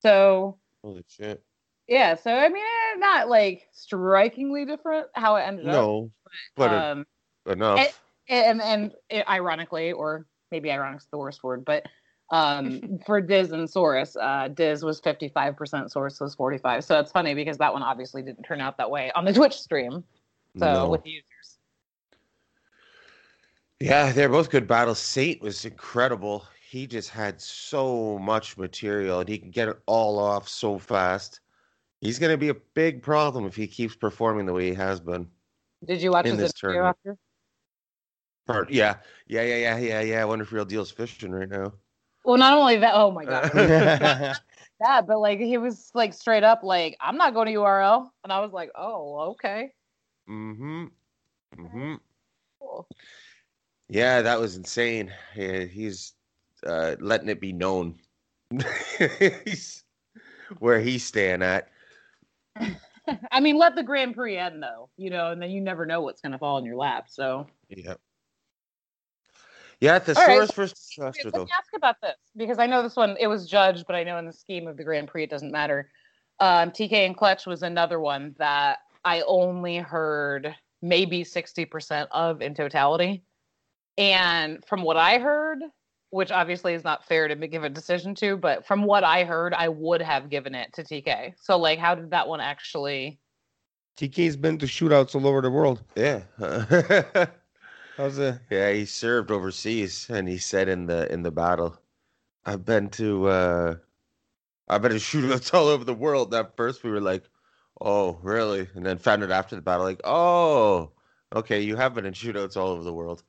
So 0.00 0.56
Holy 0.82 1.04
shit! 1.06 1.44
yeah, 1.86 2.14
so 2.14 2.32
I 2.34 2.48
mean, 2.48 2.64
eh, 2.64 2.96
not 2.96 3.28
like 3.28 3.68
strikingly 3.72 4.64
different 4.64 5.08
how 5.12 5.36
it 5.36 5.42
ended 5.42 5.66
up. 5.66 5.74
No, 5.74 6.10
but 6.56 6.72
uh, 6.72 6.76
um, 6.92 7.06
enough. 7.44 8.00
and 8.30 8.62
and 8.62 8.92
it, 9.10 9.28
ironically, 9.28 9.92
or 9.92 10.24
maybe 10.50 10.70
ironic's 10.72 11.08
the 11.12 11.18
worst 11.18 11.44
word, 11.44 11.62
but 11.66 11.84
Um, 12.30 13.00
for 13.06 13.20
Diz 13.20 13.52
and 13.52 13.68
Saurus, 13.68 14.16
uh, 14.16 14.48
Diz 14.48 14.82
was 14.82 15.00
55%, 15.00 15.56
Saurus 15.92 16.20
was 16.20 16.34
45. 16.36 16.84
So 16.84 16.98
it's 17.00 17.12
funny 17.12 17.34
because 17.34 17.58
that 17.58 17.72
one 17.72 17.82
obviously 17.82 18.22
didn't 18.22 18.44
turn 18.44 18.60
out 18.62 18.78
that 18.78 18.90
way 18.90 19.10
on 19.14 19.24
the 19.26 19.32
Twitch 19.34 19.58
stream. 19.60 20.04
So 20.56 20.72
No. 20.72 20.88
with 20.88 21.02
the 21.02 21.10
users. 21.10 21.29
Yeah, 23.80 24.12
they're 24.12 24.28
both 24.28 24.50
good 24.50 24.68
battles. 24.68 24.98
Saynt 24.98 25.40
was 25.40 25.64
incredible. 25.64 26.44
He 26.68 26.86
just 26.86 27.08
had 27.08 27.40
so 27.40 28.18
much 28.18 28.58
material 28.58 29.20
and 29.20 29.28
he 29.28 29.38
can 29.38 29.50
get 29.50 29.68
it 29.68 29.78
all 29.86 30.18
off 30.18 30.48
so 30.48 30.78
fast. 30.78 31.40
He's 32.00 32.18
going 32.18 32.30
to 32.30 32.38
be 32.38 32.50
a 32.50 32.54
big 32.74 33.02
problem 33.02 33.46
if 33.46 33.56
he 33.56 33.66
keeps 33.66 33.96
performing 33.96 34.46
the 34.46 34.52
way 34.52 34.68
he 34.68 34.74
has 34.74 35.00
been. 35.00 35.26
Did 35.84 36.02
you 36.02 36.12
watch 36.12 36.26
In 36.26 36.32
his 36.32 36.40
this 36.40 36.52
interview 36.62 36.82
tournament. 36.82 36.96
after? 36.98 37.18
Part- 38.46 38.70
Yeah, 38.70 38.96
yeah, 39.26 39.42
yeah, 39.42 39.56
yeah, 39.56 39.78
yeah, 39.78 40.00
yeah. 40.00 40.22
I 40.22 40.24
wonder 40.26 40.44
if 40.44 40.52
Real 40.52 40.64
Deal's 40.64 40.90
fishing 40.90 41.32
right 41.32 41.48
now. 41.48 41.72
Well, 42.24 42.36
not 42.36 42.56
only 42.56 42.76
that, 42.76 42.94
oh 42.94 43.10
my 43.10 43.24
God. 43.24 43.50
that, 43.54 45.06
but 45.06 45.18
like 45.20 45.40
he 45.40 45.56
was 45.56 45.90
like 45.94 46.12
straight 46.12 46.44
up 46.44 46.62
like, 46.62 46.96
I'm 47.00 47.16
not 47.16 47.32
going 47.32 47.46
to 47.46 47.54
URL. 47.54 48.10
And 48.24 48.32
I 48.32 48.40
was 48.40 48.52
like, 48.52 48.70
oh, 48.74 49.30
okay. 49.32 49.72
mm-hmm. 50.28 50.84
Mm-hmm. 51.58 51.94
Cool. 52.60 52.86
Yeah, 53.90 54.22
that 54.22 54.38
was 54.38 54.56
insane. 54.56 55.12
Yeah, 55.34 55.64
he's 55.64 56.12
uh, 56.64 56.94
letting 57.00 57.28
it 57.28 57.40
be 57.40 57.52
known 57.52 57.96
where 60.60 60.78
he's 60.80 61.04
staying 61.04 61.42
at. 61.42 61.68
I 63.32 63.40
mean, 63.40 63.58
let 63.58 63.74
the 63.74 63.82
Grand 63.82 64.14
Prix 64.14 64.36
end 64.36 64.62
though, 64.62 64.90
you 64.96 65.10
know, 65.10 65.32
and 65.32 65.42
then 65.42 65.50
you 65.50 65.60
never 65.60 65.86
know 65.86 66.02
what's 66.02 66.20
going 66.20 66.32
to 66.32 66.38
fall 66.38 66.58
in 66.58 66.64
your 66.64 66.76
lap. 66.76 67.06
So 67.08 67.48
Yeah. 67.68 67.94
Yeah, 69.80 69.98
the 69.98 70.14
All 70.14 70.24
right. 70.24 70.36
source 70.36 70.52
first 70.52 70.98
Let 71.00 71.32
though. 71.32 71.44
me 71.44 71.50
ask 71.58 71.70
about 71.74 71.96
this 72.00 72.16
because 72.36 72.60
I 72.60 72.66
know 72.66 72.84
this 72.84 72.94
one 72.94 73.16
it 73.18 73.26
was 73.26 73.48
judged, 73.48 73.86
but 73.88 73.96
I 73.96 74.04
know 74.04 74.18
in 74.18 74.26
the 74.26 74.32
scheme 74.32 74.68
of 74.68 74.76
the 74.76 74.84
Grand 74.84 75.08
Prix 75.08 75.24
it 75.24 75.30
doesn't 75.30 75.50
matter. 75.50 75.90
Um, 76.38 76.70
TK 76.70 76.92
and 76.92 77.16
Clutch 77.16 77.44
was 77.46 77.64
another 77.64 77.98
one 77.98 78.36
that 78.38 78.78
I 79.04 79.22
only 79.22 79.78
heard 79.78 80.54
maybe 80.80 81.24
sixty 81.24 81.64
percent 81.64 82.08
of 82.12 82.40
in 82.40 82.54
totality, 82.54 83.24
and 84.00 84.64
from 84.64 84.80
what 84.82 84.96
I 84.96 85.18
heard, 85.18 85.58
which 86.08 86.32
obviously 86.32 86.72
is 86.72 86.82
not 86.82 87.04
fair 87.04 87.28
to 87.28 87.34
give 87.46 87.64
a 87.64 87.68
decision 87.68 88.14
to, 88.16 88.38
but 88.38 88.66
from 88.66 88.82
what 88.82 89.04
I 89.04 89.24
heard, 89.24 89.52
I 89.52 89.68
would 89.68 90.00
have 90.00 90.30
given 90.30 90.54
it 90.54 90.72
to 90.72 90.82
TK. 90.82 91.34
So 91.38 91.58
like, 91.58 91.78
how 91.78 91.94
did 91.94 92.10
that 92.10 92.26
one 92.26 92.40
actually? 92.40 93.20
TK's 93.98 94.36
been 94.36 94.56
to 94.58 94.66
shootouts 94.66 95.14
all 95.14 95.26
over 95.26 95.42
the 95.42 95.50
world. 95.50 95.84
Yeah. 95.94 96.22
How's 97.98 98.18
a 98.18 98.40
yeah, 98.48 98.72
he 98.72 98.86
served 98.86 99.30
overseas 99.30 100.08
and 100.08 100.26
he 100.26 100.38
said 100.38 100.70
in 100.70 100.86
the 100.86 101.12
in 101.12 101.22
the 101.22 101.30
battle, 101.30 101.78
I've 102.46 102.64
been 102.64 102.88
to 102.90 103.28
uh 103.28 103.74
I've 104.66 104.80
been 104.80 104.92
to 104.92 104.96
shootouts 104.96 105.52
all 105.54 105.68
over 105.68 105.84
the 105.84 105.92
world. 105.92 106.32
And 106.32 106.46
at 106.46 106.56
first 106.56 106.82
we 106.82 106.90
were 106.90 107.02
like, 107.02 107.24
Oh, 107.82 108.18
really? 108.22 108.66
And 108.74 108.86
then 108.86 108.96
found 108.96 109.22
it 109.22 109.30
after 109.30 109.56
the 109.56 109.62
battle, 109.62 109.84
like, 109.84 110.00
oh, 110.04 110.92
okay, 111.34 111.60
you 111.60 111.76
have 111.76 111.94
been 111.94 112.06
in 112.06 112.14
shootouts 112.14 112.56
all 112.56 112.68
over 112.68 112.82
the 112.82 112.94
world. 112.94 113.22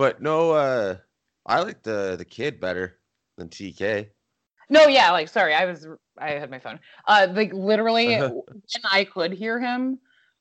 But 0.00 0.22
no, 0.22 0.52
uh 0.52 0.96
I 1.44 1.60
like 1.60 1.82
the 1.82 2.16
the 2.16 2.24
kid 2.24 2.58
better 2.58 3.00
than 3.36 3.50
TK. 3.50 4.08
No, 4.70 4.86
yeah, 4.86 5.10
like 5.10 5.28
sorry, 5.28 5.52
I 5.52 5.66
was 5.66 5.86
I 6.16 6.30
had 6.30 6.50
my 6.50 6.58
phone. 6.58 6.80
Uh 7.06 7.26
like 7.34 7.52
literally 7.52 8.16
when 8.16 8.42
I 8.90 9.04
could 9.04 9.34
hear 9.34 9.60
him, 9.60 9.98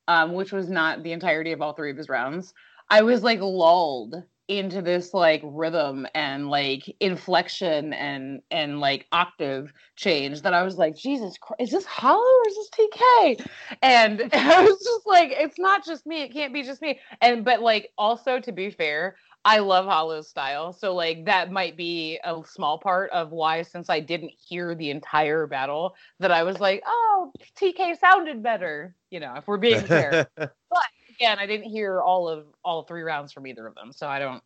um, 0.07 0.31
which 0.31 0.53
was 0.53 0.69
not 0.69 1.03
the 1.03 1.11
entirety 1.11 1.51
of 1.51 1.61
all 1.61 1.73
three 1.73 1.91
of 1.91 1.97
his 1.97 2.07
rounds, 2.07 2.53
I 2.89 3.01
was 3.01 3.21
like 3.21 3.41
lulled 3.41 4.23
into 4.49 4.81
this 4.81 5.13
like 5.13 5.41
rhythm 5.43 6.07
and 6.15 6.49
like 6.49 6.95
inflection 6.99 7.93
and 7.93 8.41
and 8.49 8.79
like 8.79 9.05
octave 9.11 9.71
change 9.95 10.41
that 10.41 10.55
I 10.55 10.63
was 10.63 10.75
like, 10.75 10.95
Jesus 10.95 11.37
Christ, 11.37 11.61
is 11.61 11.69
this 11.69 11.85
Hollow 11.85 12.19
or 12.19 12.47
is 12.47 12.55
this 12.55 12.69
TK? 12.71 13.47
And 13.83 14.21
I 14.33 14.61
was 14.61 14.79
just 14.83 15.05
like, 15.05 15.29
it's 15.31 15.59
not 15.59 15.85
just 15.85 16.05
me, 16.07 16.23
it 16.23 16.33
can't 16.33 16.51
be 16.51 16.63
just 16.63 16.81
me. 16.81 16.99
And 17.21 17.45
but 17.45 17.61
like 17.61 17.89
also 17.97 18.39
to 18.39 18.51
be 18.51 18.71
fair, 18.71 19.15
I 19.45 19.59
love 19.59 19.85
Hollow's 19.85 20.27
style. 20.27 20.73
So 20.73 20.93
like 20.93 21.25
that 21.25 21.51
might 21.51 21.77
be 21.77 22.19
a 22.23 22.41
small 22.45 22.77
part 22.77 23.09
of 23.11 23.31
why 23.31 23.61
since 23.61 23.89
I 23.89 23.99
didn't 23.99 24.31
hear 24.37 24.75
the 24.75 24.89
entire 24.89 25.47
battle 25.47 25.95
that 26.19 26.31
I 26.31 26.43
was 26.43 26.59
like, 26.59 26.83
"Oh, 26.85 27.31
TK 27.55 27.97
sounded 27.99 28.43
better." 28.43 28.95
You 29.09 29.21
know, 29.21 29.35
if 29.37 29.47
we're 29.47 29.57
being 29.57 29.81
fair. 29.81 30.27
But 30.71 30.85
again, 31.09 31.39
I 31.39 31.47
didn't 31.47 31.71
hear 31.71 31.99
all 31.99 32.29
of 32.29 32.45
all 32.63 32.83
three 32.83 33.01
rounds 33.01 33.33
from 33.33 33.47
either 33.47 33.65
of 33.65 33.73
them, 33.73 33.91
so 33.91 34.07
I 34.07 34.19
don't 34.19 34.43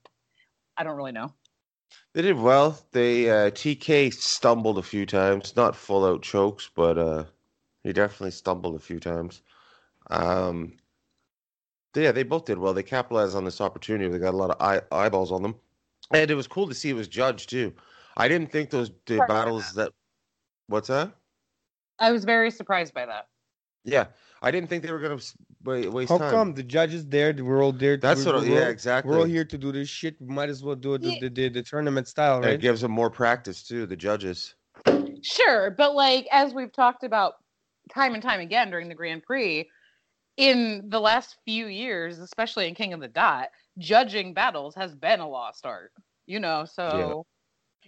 I 0.77 0.83
don't 0.83 0.95
really 0.95 1.11
know. 1.11 1.33
They 2.13 2.21
did 2.21 2.37
well. 2.37 2.79
They 2.91 3.29
uh, 3.29 3.49
TK 3.51 4.13
stumbled 4.13 4.77
a 4.77 4.83
few 4.83 5.05
times, 5.05 5.55
not 5.55 5.75
full 5.75 6.05
out 6.05 6.21
chokes, 6.21 6.69
but 6.73 6.97
uh, 6.97 7.25
he 7.83 7.91
definitely 7.91 8.31
stumbled 8.31 8.75
a 8.75 8.79
few 8.79 8.99
times. 8.99 9.41
Um, 10.09 10.77
yeah, 12.01 12.11
they 12.11 12.23
both 12.23 12.45
did 12.45 12.57
well. 12.57 12.73
They 12.73 12.83
capitalized 12.83 13.35
on 13.35 13.45
this 13.45 13.61
opportunity. 13.61 14.09
They 14.09 14.17
got 14.19 14.33
a 14.33 14.37
lot 14.37 14.49
of 14.51 14.61
eye- 14.61 14.81
eyeballs 14.91 15.31
on 15.31 15.41
them, 15.43 15.55
and 16.11 16.29
it 16.29 16.35
was 16.35 16.47
cool 16.47 16.67
to 16.67 16.73
see 16.73 16.89
it 16.89 16.93
was 16.93 17.07
judged 17.07 17.49
too. 17.49 17.73
I 18.17 18.27
didn't 18.27 18.51
think 18.51 18.69
those 18.69 18.91
the 19.05 19.23
battles 19.27 19.73
that. 19.73 19.91
What's 20.67 20.87
that? 20.87 21.11
I 21.99 22.11
was 22.11 22.25
very 22.25 22.49
surprised 22.51 22.93
by 22.93 23.05
that. 23.05 23.27
Yeah, 23.85 24.05
I 24.41 24.49
didn't 24.51 24.69
think 24.69 24.83
they 24.83 24.91
were 24.91 24.99
gonna 24.99 25.15
s- 25.15 25.35
wa- 25.63 25.89
waste 25.89 26.09
how 26.09 26.17
time. 26.17 26.31
come 26.31 26.53
the 26.53 26.63
judges 26.63 27.05
there? 27.05 27.33
We're 27.37 27.63
all 27.63 27.71
there. 27.73 27.97
That's 27.97 28.25
what. 28.25 28.35
we're 28.35 28.45
Yeah, 28.45 28.69
exactly. 28.69 29.11
We're 29.11 29.19
all 29.19 29.25
here 29.25 29.45
to 29.45 29.57
do 29.57 29.71
this 29.71 29.89
shit. 29.89 30.15
We 30.21 30.33
might 30.33 30.49
as 30.49 30.63
well 30.63 30.75
do 30.75 30.93
it 30.95 31.01
the, 31.01 31.09
Yeah. 31.09 31.19
the, 31.21 31.29
the, 31.29 31.49
the 31.49 31.63
tournament 31.63 32.07
style, 32.07 32.37
And 32.37 32.45
it 32.45 32.61
gives 32.61 32.81
them 32.81 32.91
more 32.91 33.09
practice 33.09 33.61
too. 33.61 33.85
The 33.85 33.95
judges. 33.97 34.55
Sure, 35.21 35.71
but 35.71 35.95
like 35.95 36.27
as 36.31 36.53
we've 36.53 36.71
talked 36.71 37.03
about 37.03 37.33
time 37.93 38.13
and 38.13 38.23
time 38.23 38.39
again 38.39 38.69
during 38.71 38.87
the 38.89 38.95
Grand 38.95 39.23
Prix, 39.23 39.69
in 40.37 40.89
the 40.89 40.99
last 40.99 41.37
few 41.45 41.67
years, 41.67 42.19
especially 42.19 42.67
in 42.67 42.75
King 42.75 42.93
of 42.93 42.99
the 42.99 43.07
Dot, 43.07 43.49
judging 43.77 44.33
battles 44.33 44.75
has 44.75 44.95
been 44.95 45.19
a 45.19 45.29
lost 45.29 45.65
art. 45.65 45.91
You 46.25 46.39
know, 46.39 46.65
so 46.65 47.25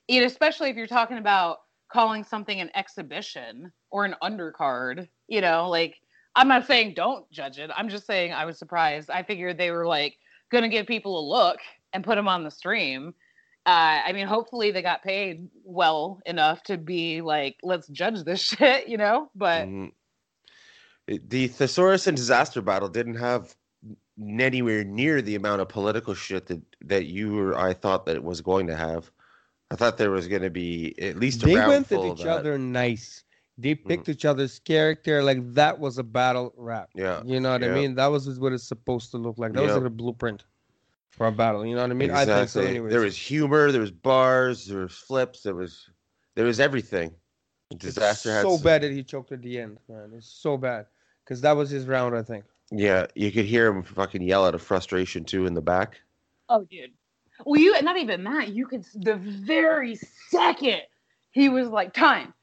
it 0.07 0.23
especially 0.23 0.69
if 0.69 0.75
you're 0.75 0.87
talking 0.87 1.17
about 1.17 1.59
calling 1.91 2.23
something 2.23 2.59
an 2.59 2.69
exhibition 2.75 3.71
or 3.91 4.05
an 4.05 4.15
undercard, 4.21 5.07
you 5.27 5.41
know, 5.41 5.69
like 5.69 5.95
I'm 6.35 6.47
not 6.47 6.67
saying 6.67 6.93
don't 6.95 7.29
judge 7.31 7.59
it. 7.59 7.71
I'm 7.75 7.89
just 7.89 8.05
saying 8.05 8.33
I 8.33 8.45
was 8.45 8.59
surprised. 8.59 9.09
I 9.09 9.23
figured 9.23 9.57
they 9.57 9.71
were 9.71 9.85
like 9.87 10.17
going 10.51 10.63
to 10.63 10.69
give 10.69 10.85
people 10.85 11.19
a 11.19 11.29
look 11.29 11.59
and 11.93 12.03
put 12.03 12.15
them 12.15 12.27
on 12.27 12.43
the 12.43 12.51
stream. 12.51 13.13
Uh, 13.65 14.01
I 14.05 14.11
mean, 14.13 14.27
hopefully 14.27 14.71
they 14.71 14.81
got 14.81 15.01
paid 15.01 15.47
well 15.63 16.19
enough 16.25 16.61
to 16.63 16.77
be 16.77 17.21
like, 17.21 17.55
let's 17.63 17.87
judge 17.87 18.23
this 18.23 18.41
shit, 18.43 18.87
you 18.87 18.97
know. 18.97 19.29
But 19.33 19.67
Mhm. 19.67 19.91
The 21.07 21.47
thesaurus 21.47 22.07
and 22.07 22.17
Dizaster 22.17 22.63
battle 22.63 22.89
didn't 22.89 23.15
have 23.15 23.55
anywhere 24.19 24.83
near 24.83 25.21
the 25.21 25.35
amount 25.35 25.61
of 25.61 25.69
political 25.69 26.13
shit 26.15 26.47
that 26.47 26.61
that 26.81 27.05
you 27.05 27.37
or 27.39 27.57
I 27.57 27.73
thought 27.73 28.05
that 28.05 28.15
it 28.15 28.23
was 28.23 28.41
going 28.41 28.67
to 28.67 28.75
have. 28.75 29.11
I 29.71 29.75
thought 29.75 29.97
there 29.97 30.11
was 30.11 30.27
going 30.27 30.41
to 30.41 30.49
be 30.49 30.95
at 31.01 31.17
least 31.17 31.43
a 31.43 31.47
They 31.47 31.55
went 31.55 31.91
at 31.91 32.03
each 32.03 32.25
other 32.25 32.57
nice. 32.57 33.23
They 33.57 33.75
Mm. 33.75 33.87
picked 33.87 34.09
each 34.09 34.25
other's 34.25 34.59
character 34.59 35.23
like 35.23 35.53
that 35.53 35.79
was 35.79 35.97
a 35.97 36.03
battle 36.03 36.53
rap. 36.57 36.89
Yeah, 36.93 37.21
You 37.23 37.39
know 37.39 37.51
what 37.51 37.63
I 37.63 37.69
mean? 37.69 37.95
That 37.95 38.07
was 38.07 38.27
what 38.39 38.51
it's 38.51 38.63
supposed 38.65 39.11
to 39.11 39.17
look 39.17 39.37
like. 39.37 39.53
That 39.53 39.61
was 39.61 39.69
Yeah. 39.69 39.75
like 39.77 39.85
a 39.85 39.89
blueprint 39.91 40.43
for 41.11 41.27
a 41.27 41.31
battle. 41.31 41.65
You 41.65 41.75
know 41.75 41.81
what 41.81 41.91
I 41.91 41.93
mean? 41.93 42.11
I 42.11 42.25
think 42.25 42.49
so. 42.49 42.59
exactly. 42.59 42.67
Anyways. 42.71 42.91
There 42.91 43.01
was 43.01 43.15
humor, 43.17 43.71
there 43.71 43.79
was 43.81 43.91
bars, 43.91 44.65
there 44.65 44.79
was 44.79 44.93
flips, 44.93 45.41
there 45.43 45.55
was 45.55 45.89
there 46.35 46.45
was 46.45 46.59
everything. 46.59 47.15
It's 47.71 47.85
Dizaster 47.85 48.31
had 48.33 48.41
so 48.43 48.55
s- 48.55 48.61
bad 48.61 48.81
that 48.83 48.91
he 48.91 49.03
choked 49.03 49.31
at 49.31 49.41
the 49.41 49.57
end, 49.59 49.77
man. 49.87 50.11
It's 50.15 50.27
so 50.27 50.57
bad 50.57 50.87
because 51.25 51.41
that 51.41 51.55
was 51.57 51.69
his 51.69 51.87
round, 51.87 52.15
I 52.15 52.21
think. 52.21 52.45
Yeah, 52.71 53.07
you 53.15 53.31
could 53.31 53.45
hear 53.45 53.67
him 53.67 53.83
fucking 53.83 54.21
yell 54.21 54.45
out 54.45 54.55
of 54.55 54.61
frustration 54.61 55.23
too 55.25 55.45
in 55.45 55.53
the 55.53 55.61
back. 55.61 55.99
oh, 56.49 56.63
dude, 56.69 56.91
well, 57.45 57.59
you 57.59 57.79
not 57.81 57.97
even 57.97 58.23
that. 58.23 58.49
You 58.49 58.65
could 58.67 58.85
the 58.95 59.15
very 59.15 59.97
second 60.29 60.81
he 61.31 61.49
was 61.49 61.67
like 61.67 61.93
time, 61.93 62.33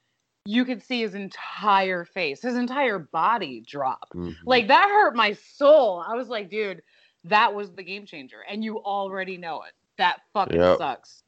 you 0.45 0.65
could 0.65 0.83
see 0.83 1.01
his 1.01 1.15
entire 1.15 2.05
face, 2.05 2.43
his 2.43 2.57
entire 2.57 2.99
body 2.99 3.63
drop. 3.67 4.09
Mhm. 4.15 4.35
Like 4.45 4.69
that 4.69 4.89
hurt 4.89 5.17
my 5.17 5.33
soul. 5.33 6.05
I 6.07 6.15
was 6.15 6.29
like, 6.29 6.51
dude, 6.51 6.83
that 7.25 7.55
was 7.55 7.73
the 7.73 7.83
game 7.83 8.05
changer, 8.07 8.41
and 8.49 8.63
you 8.65 8.79
already 8.83 9.37
know 9.39 9.63
it. 9.63 9.73
That 9.99 10.21
fucking 10.35 10.59
Yep. 10.61 10.79
sucks. 10.79 11.23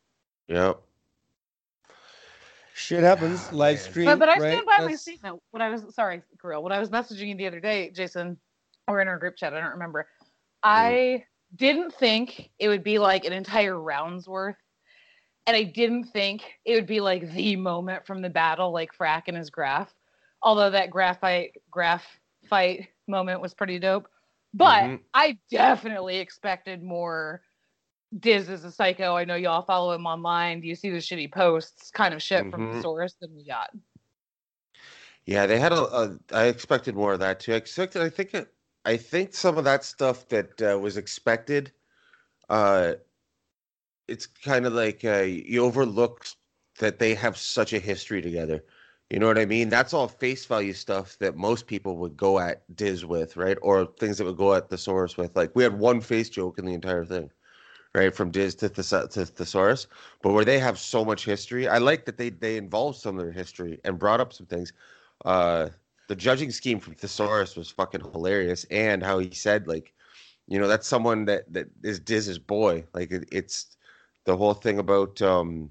Yep. 0.48 0.80
Shit 2.76 3.04
happens. 3.04 3.48
Ah, 3.52 3.54
Live 3.54 3.76
man. 3.76 3.84
stream. 3.90 4.06
But, 4.06 4.18
but 4.18 4.28
I 4.28 4.32
right? 4.32 4.52
stand 4.52 4.66
by 4.66 4.72
my 4.78 4.84
That's- 4.84 5.02
statement. 5.02 5.40
When 5.52 5.62
I 5.62 5.68
was 5.70 5.94
sorry, 5.94 6.22
Kirill, 6.40 6.62
when 6.62 6.72
I 6.72 6.80
was 6.80 6.90
messaging 6.90 7.28
you 7.28 7.36
the 7.36 7.46
other 7.46 7.60
day, 7.60 7.90
Jason, 7.90 8.36
or 8.88 9.00
in 9.00 9.06
our 9.08 9.18
group 9.18 9.36
chat, 9.36 9.54
I 9.54 9.60
don't 9.60 9.70
remember. 9.70 10.08
I 10.64 11.24
didn't 11.54 11.94
think 11.94 12.50
it 12.58 12.68
would 12.68 12.82
be 12.82 12.98
like 12.98 13.24
an 13.24 13.32
entire 13.32 13.78
round's 13.80 14.28
worth. 14.28 14.56
And 15.46 15.56
I 15.56 15.62
didn't 15.62 16.04
think 16.04 16.42
it 16.64 16.74
would 16.74 16.86
be 16.86 17.00
like 17.00 17.30
the 17.32 17.54
moment 17.54 18.06
from 18.06 18.22
the 18.22 18.30
battle, 18.30 18.72
like 18.72 18.96
Frack 18.96 19.24
and 19.28 19.36
his 19.36 19.50
graph. 19.50 19.94
Although 20.42 20.70
that 20.70 20.90
graphite 20.90 21.52
graph 21.70 22.04
fight 22.48 22.88
moment 23.06 23.40
was 23.40 23.54
pretty 23.54 23.78
dope. 23.78 24.08
But 24.52 24.82
Mhm. 24.84 25.00
I 25.14 25.38
definitely 25.50 26.16
expected 26.16 26.82
more 26.82 27.42
Diz 28.18 28.48
is 28.48 28.64
a 28.64 28.70
psycho. 28.70 29.16
I 29.16 29.24
know 29.24 29.34
y'all 29.34 29.62
follow 29.62 29.92
him 29.92 30.06
online. 30.06 30.60
Do 30.60 30.68
you 30.68 30.74
see 30.74 30.90
the 30.90 30.98
shitty 30.98 31.32
posts, 31.32 31.90
kind 31.90 32.14
of 32.14 32.22
shit 32.22 32.48
from 32.50 32.62
Mhm. 32.62 32.74
Thesaurus 32.74 33.14
than 33.20 33.34
we 33.34 33.44
got? 33.44 33.70
Yeah, 35.26 35.46
they 35.46 35.58
had 35.58 35.72
a, 35.72 35.82
a. 35.82 36.18
I 36.32 36.44
expected 36.46 36.94
more 36.94 37.14
of 37.14 37.20
that 37.20 37.40
too. 37.40 37.54
I 37.54 37.56
expected. 37.56 38.02
I 38.02 38.10
think. 38.10 38.34
It, 38.34 38.48
I 38.84 38.96
think 38.98 39.32
some 39.34 39.56
of 39.56 39.64
that 39.64 39.84
stuff 39.84 40.28
that 40.28 40.60
uh, 40.60 40.78
was 40.78 40.96
expected. 40.98 41.72
Uh, 42.50 42.94
it's 44.06 44.26
kind 44.26 44.66
of 44.66 44.74
like 44.74 45.04
uh, 45.04 45.22
you 45.22 45.64
overlook 45.64 46.26
that 46.78 46.98
they 46.98 47.14
have 47.14 47.38
such 47.38 47.72
a 47.72 47.78
history 47.78 48.20
together. 48.20 48.62
You 49.10 49.18
know 49.18 49.26
what 49.26 49.38
I 49.38 49.46
mean? 49.46 49.68
That's 49.68 49.94
all 49.94 50.08
face 50.08 50.44
value 50.44 50.72
stuff 50.72 51.16
that 51.18 51.36
most 51.36 51.66
people 51.66 51.96
would 51.98 52.16
go 52.16 52.38
at 52.38 52.62
Diz 52.76 53.04
with, 53.04 53.36
right? 53.36 53.56
Or 53.62 53.86
things 53.86 54.18
that 54.18 54.24
would 54.24 54.36
go 54.36 54.54
at 54.54 54.68
Thesaurus 54.68 55.16
with. 55.16 55.36
Like 55.36 55.54
we 55.54 55.62
had 55.62 55.78
one 55.78 56.00
face 56.00 56.28
joke 56.28 56.58
in 56.58 56.66
the 56.66 56.74
entire 56.74 57.04
thing, 57.04 57.30
right? 57.94 58.14
From 58.14 58.30
Diz 58.30 58.54
to, 58.56 58.68
Thes- 58.68 59.08
to 59.14 59.24
Thesaurus, 59.26 59.86
but 60.22 60.32
where 60.32 60.44
they 60.44 60.58
have 60.58 60.78
so 60.78 61.04
much 61.04 61.24
history, 61.24 61.68
I 61.68 61.78
like 61.78 62.04
that 62.06 62.18
they 62.18 62.30
they 62.30 62.56
involved 62.56 62.98
some 62.98 63.18
of 63.18 63.24
their 63.24 63.32
history 63.32 63.80
and 63.84 63.98
brought 63.98 64.20
up 64.20 64.32
some 64.32 64.46
things. 64.46 64.72
Uh, 65.24 65.68
the 66.08 66.16
judging 66.16 66.50
scheme 66.50 66.80
from 66.80 66.94
Thesaurus 66.94 67.56
was 67.56 67.70
fucking 67.70 68.00
hilarious, 68.12 68.64
and 68.70 69.02
how 69.02 69.18
he 69.18 69.30
said 69.32 69.66
like, 69.66 69.94
you 70.46 70.58
know, 70.58 70.68
that's 70.68 70.86
someone 70.86 71.24
that 71.26 71.50
that 71.52 71.68
is 71.82 72.00
Diz's 72.00 72.38
boy. 72.38 72.84
Like 72.92 73.10
it, 73.10 73.28
it's 73.32 73.76
the 74.24 74.36
whole 74.36 74.54
thing 74.54 74.78
about 74.78 75.20
um 75.22 75.70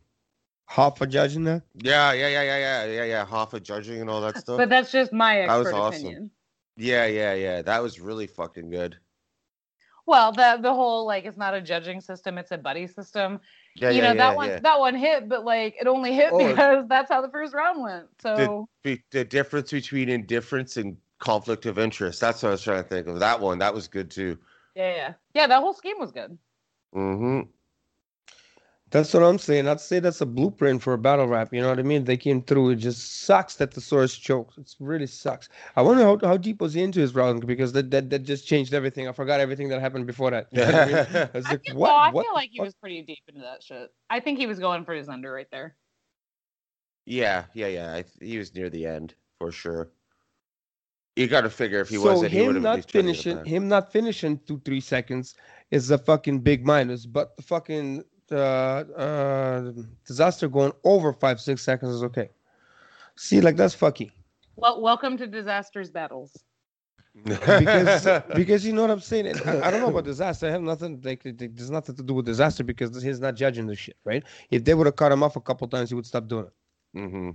Hoffa 0.69 1.07
judging 1.07 1.43
that. 1.43 1.61
yeah 1.83 2.13
yeah 2.13 2.29
yeah 2.29 2.41
yeah 2.41 2.57
yeah 2.57 2.85
yeah 2.85 3.03
yeah 3.03 3.25
Hoffa 3.25 3.61
judging 3.61 4.01
and 4.01 4.09
all 4.09 4.21
that 4.21 4.37
stuff. 4.37 4.57
But 4.57 4.69
that's 4.69 4.91
just 4.91 5.13
my 5.13 5.45
That 5.45 5.57
was 5.57 5.67
awesome. 5.67 5.99
opinion. 5.99 6.31
yeah 6.77 7.05
yeah 7.05 7.33
yeah 7.33 7.61
that 7.61 7.83
was 7.83 7.99
really 7.99 8.27
fucking 8.27 8.69
good. 8.69 8.97
Well, 10.05 10.31
the 10.33 10.59
the 10.61 10.73
whole 10.73 11.05
like 11.05 11.25
it's 11.25 11.37
not 11.37 11.53
a 11.53 11.61
judging 11.61 12.01
system; 12.01 12.37
it's 12.37 12.51
a 12.51 12.57
buddy 12.57 12.87
system. 12.87 13.39
Yeah 13.75 13.89
you 13.89 13.97
yeah 13.97 14.01
know 14.01 14.13
yeah 14.13 14.13
that 14.13 14.35
one 14.35 14.49
that 14.61 14.79
one 14.79 14.95
hit, 14.95 15.29
but 15.29 15.45
like 15.45 15.75
it 15.79 15.87
only 15.87 16.13
hit 16.13 16.31
Oh. 16.31 16.37
because 16.37 16.87
that's 16.87 17.09
how 17.11 17.21
the 17.21 17.29
first 17.29 17.53
round 17.53 17.81
went. 17.81 18.07
So 18.21 18.67
Be- 18.83 19.03
the 19.11 19.23
difference 19.23 19.71
between 19.71 20.09
indifference 20.09 20.77
and 20.77 20.97
conflict 21.19 21.65
of 21.65 21.79
interest. 21.79 22.19
That's 22.19 22.43
what 22.43 22.49
I 22.49 22.51
was 22.51 22.63
trying 22.63 22.83
to 22.83 22.89
think 22.89 23.07
of. 23.07 23.19
That 23.19 23.39
one 23.39 23.59
that 23.59 23.73
was 23.73 23.87
good 23.87 24.11
too. 24.11 24.37
yeah, 24.75 24.95
yeah, 24.95 25.13
yeah. 25.33 25.47
That 25.47 25.61
whole 25.61 25.73
scheme 25.73 25.99
was 25.99 26.11
good. 26.11 26.37
hmm 26.93 27.41
That's 28.93 29.11
what 29.11 29.23
I'm 29.23 29.39
saying. 29.39 29.67
I'd 29.67 29.81
say 29.81 29.99
that's 29.99 30.21
a 30.21 30.25
blueprint 30.25 30.83
for 30.83 30.93
a 30.93 30.99
battle 30.99 31.27
rap. 31.27 31.51
You 31.51 31.61
know 31.61 31.69
what 31.69 31.79
I 31.79 31.81
mean? 31.81 32.03
They 32.03 32.15
came 32.15 32.43
through. 32.43 32.69
It 32.69 32.75
just 32.75 33.23
sucks 33.23 33.55
that 33.55 33.73
Thesaurus 33.73 34.15
choked. 34.15 34.59
It 34.59 34.75
really 34.79 35.07
sucks. 35.07 35.49
I 35.75 35.81
wonder 35.81 36.03
how, 36.03 36.19
how 36.21 36.37
deep 36.37 36.61
was 36.61 36.75
he 36.75 36.83
into 36.83 36.99
his 36.99 37.15
round 37.15 37.47
because 37.47 37.73
that, 37.73 37.89
that 37.89 38.11
that 38.11 38.19
just 38.19 38.45
changed 38.45 38.71
everything. 38.71 39.07
I 39.07 39.11
forgot 39.11 39.39
everything 39.39 39.67
that 39.69 39.81
happened 39.81 40.05
before 40.05 40.29
that. 40.29 40.45
You 40.51 40.59
know 40.59 40.65
what 40.65 40.75
I 40.75 40.85
mean? 40.85 40.95
I 41.15 41.29
was 41.33 41.45
I 41.47 41.49
like, 41.49 41.61
feel, 41.65 41.75
what? 41.75 41.87
well, 41.87 41.97
I 41.97 42.11
what 42.11 42.25
feel 42.27 42.33
like 42.35 42.49
he 42.51 42.61
was 42.61 42.75
pretty 42.75 43.01
deep 43.01 43.23
into 43.27 43.41
that 43.41 43.63
shit. 43.63 43.91
I 44.11 44.19
think 44.19 44.37
he 44.37 44.45
was 44.45 44.59
going 44.59 44.85
for 44.85 44.93
his 44.93 45.09
under 45.09 45.33
right 45.33 45.49
there. 45.51 45.75
Yeah 47.07 47.45
yeah 47.55 47.67
yeah. 47.67 47.93
I, 47.93 48.05
he 48.23 48.37
was 48.37 48.53
near 48.53 48.69
the 48.69 48.85
end 48.85 49.15
for 49.39 49.51
sure. 49.51 49.89
You 51.15 51.25
got 51.25 51.41
to 51.41 51.49
figure 51.49 51.79
if 51.79 51.89
he 51.89 51.95
so 51.95 52.11
wasn't, 52.11 52.31
he 52.31 52.41
would 52.41 52.55
him 52.57 52.63
have 52.63 52.77
not 52.77 52.91
finishing 52.91 53.43
him 53.43 53.67
not 53.67 53.91
finishing 53.91 54.39
two 54.45 54.61
three 54.63 54.81
seconds 54.81 55.33
is 55.71 55.89
a 55.89 55.97
fucking 55.97 56.41
big 56.41 56.63
minus. 56.63 57.07
But 57.07 57.35
the 57.37 57.43
fucking 57.43 58.03
uh, 58.31 58.35
uh, 58.35 59.71
Dizaster 60.07 60.51
going 60.51 60.71
over 60.83 61.13
five 61.13 61.39
six 61.41 61.61
seconds 61.61 61.93
is 61.95 62.03
okay. 62.03 62.29
See, 63.15 63.41
like 63.41 63.55
that's 63.55 63.75
fucky. 63.75 64.11
Well, 64.55 64.81
welcome 64.81 65.17
to 65.17 65.27
Dizasters 65.27 65.91
battles. 65.91 66.43
because 67.59 68.05
because 68.35 68.65
you 68.65 68.73
know 68.73 68.81
what 68.81 68.91
I'm 68.91 68.99
saying. 68.99 69.27
And 69.27 69.41
I, 69.45 69.67
I 69.67 69.71
don't 69.71 69.81
know 69.81 69.89
about 69.89 70.05
Dizaster. 70.05 70.47
I 70.47 70.51
have 70.51 70.61
nothing 70.61 70.99
like 71.03 71.25
it- 71.25 71.41
it- 71.41 71.55
there's 71.55 71.69
nothing 71.69 71.95
to 71.95 72.03
do 72.03 72.13
with 72.15 72.27
Dizaster 72.27 72.65
because 72.65 73.01
he's 73.01 73.19
not 73.19 73.35
judging 73.35 73.67
the 73.67 73.75
shit, 73.75 73.97
right? 74.03 74.23
If 74.49 74.63
they 74.63 74.73
would 74.73 74.87
have 74.87 74.95
cut 74.95 75.11
him 75.11 75.21
off 75.23 75.35
a 75.35 75.41
couple 75.41 75.67
times, 75.67 75.89
he 75.89 75.95
would 75.95 76.05
stop 76.05 76.27
doing 76.27 76.45
it. 76.45 76.53
hmm 76.99 77.31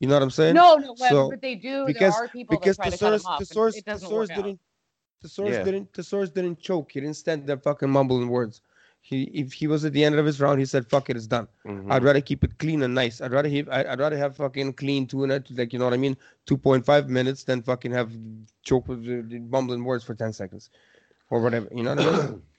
You 0.00 0.08
know 0.08 0.14
what 0.14 0.22
I'm 0.22 0.30
saying? 0.30 0.54
No, 0.54 0.76
no, 0.76 0.94
but, 0.98 1.10
So, 1.10 1.30
but 1.30 1.40
they 1.40 1.54
do. 1.54 1.86
because 1.86 2.14
there 2.14 2.24
are 2.24 2.28
people 2.28 2.56
because 2.56 2.76
that 2.76 2.82
try 2.82 2.90
the 2.90 2.96
to 2.96 3.02
cut 3.04 3.10
source 3.10 3.22
him 3.22 3.26
off. 3.26 3.38
the 3.40 3.46
source 3.46 3.76
it 3.76 3.84
the 3.84 3.90
doesn't 3.92 4.08
source 4.08 4.28
work 4.28 4.36
didn't 4.36 4.60
the 5.22 5.28
source 5.28 5.54
Yeah. 5.56 5.62
didn't 5.64 5.92
the 5.94 6.02
source 6.02 6.30
didn't 6.30 6.60
choke. 6.60 6.92
He 6.92 7.00
didn't 7.00 7.16
stand 7.16 7.46
there 7.46 7.56
fucking 7.58 7.90
mumbling 7.90 8.28
words. 8.28 8.60
He 9.08 9.22
if 9.32 9.54
he 9.54 9.66
was 9.66 9.86
at 9.86 9.94
the 9.94 10.04
end 10.04 10.16
of 10.16 10.26
his 10.26 10.38
round, 10.38 10.58
he 10.60 10.66
said, 10.66 10.86
"Fuck 10.86 11.08
it, 11.08 11.16
it's 11.16 11.26
done." 11.26 11.48
hmm 11.64 11.90
I'd 11.90 12.04
rather 12.04 12.20
keep 12.20 12.44
it 12.44 12.58
clean 12.58 12.82
and 12.82 12.94
nice. 12.94 13.22
I'd 13.22 13.32
rather 13.32 13.48
have, 13.48 13.68
I'd 13.70 13.98
rather 13.98 14.18
have 14.18 14.36
fucking 14.36 14.74
clean 14.74 15.06
two 15.06 15.22
and 15.22 15.32
a- 15.32 15.42
like 15.52 15.72
you 15.72 15.78
know 15.78 15.86
what 15.86 15.94
I 15.94 15.96
mean, 15.96 16.16
two 16.44 16.58
point 16.58 16.84
five 16.84 17.08
minutes 17.08 17.44
than 17.44 17.62
fucking 17.62 17.92
have 17.92 18.12
choke 18.62 18.86
with 18.86 19.06
the, 19.06 19.22
the 19.22 19.38
mumbling 19.38 19.82
words 19.84 20.04
for 20.04 20.14
ten 20.14 20.34
seconds, 20.34 20.68
or 21.30 21.40
whatever. 21.40 21.68
You 21.74 21.84
know 21.84 21.94
what 21.94 22.04
I 22.06 22.26
mean? 22.28 22.42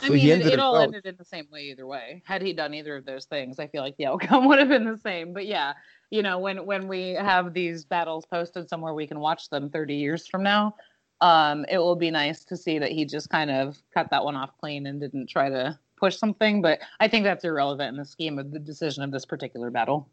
I 0.00 0.08
mean, 0.10 0.28
it, 0.30 0.46
it 0.46 0.58
all 0.60 0.78
ended 0.78 1.04
in 1.06 1.16
the 1.18 1.24
same 1.24 1.46
way 1.52 1.64
either 1.64 1.86
way. 1.86 2.22
Had 2.24 2.40
he 2.40 2.52
done 2.52 2.72
either 2.72 2.96
of 2.96 3.04
those 3.04 3.26
things, 3.26 3.58
I 3.58 3.66
feel 3.66 3.82
like 3.82 3.96
the 3.98 4.06
outcome 4.12 4.46
would 4.46 4.58
have 4.58 4.68
been 4.68 4.84
the 4.84 4.98
same. 4.98 5.32
But 5.34 5.46
yeah, 5.46 5.74
you 6.10 6.22
know, 6.22 6.38
when 6.38 6.64
when 6.64 6.88
we 6.88 7.10
have 7.10 7.52
these 7.52 7.84
battles 7.84 8.24
posted 8.24 8.68
somewhere, 8.68 8.94
we 8.94 9.06
can 9.06 9.20
watch 9.20 9.50
them 9.50 9.68
30 9.68 9.94
years 9.96 10.26
from 10.26 10.42
now. 10.42 10.74
Um, 11.20 11.64
it 11.68 11.78
will 11.78 11.96
be 11.96 12.10
nice 12.10 12.44
to 12.44 12.56
see 12.56 12.78
that 12.78 12.92
he 12.92 13.04
just 13.04 13.28
kind 13.30 13.50
of 13.50 13.76
cut 13.92 14.08
that 14.10 14.24
one 14.24 14.36
off 14.36 14.50
clean 14.60 14.86
and 14.86 15.00
didn't 15.00 15.28
try 15.28 15.48
to 15.48 15.78
push 15.96 16.16
something. 16.16 16.62
But 16.62 16.78
I 17.00 17.08
think 17.08 17.24
that's 17.24 17.44
irrelevant 17.44 17.90
in 17.90 17.96
the 17.96 18.04
scheme 18.04 18.38
of 18.38 18.52
the 18.52 18.58
decision 18.58 19.02
of 19.02 19.10
this 19.10 19.26
particular 19.26 19.70
battle. 19.70 20.08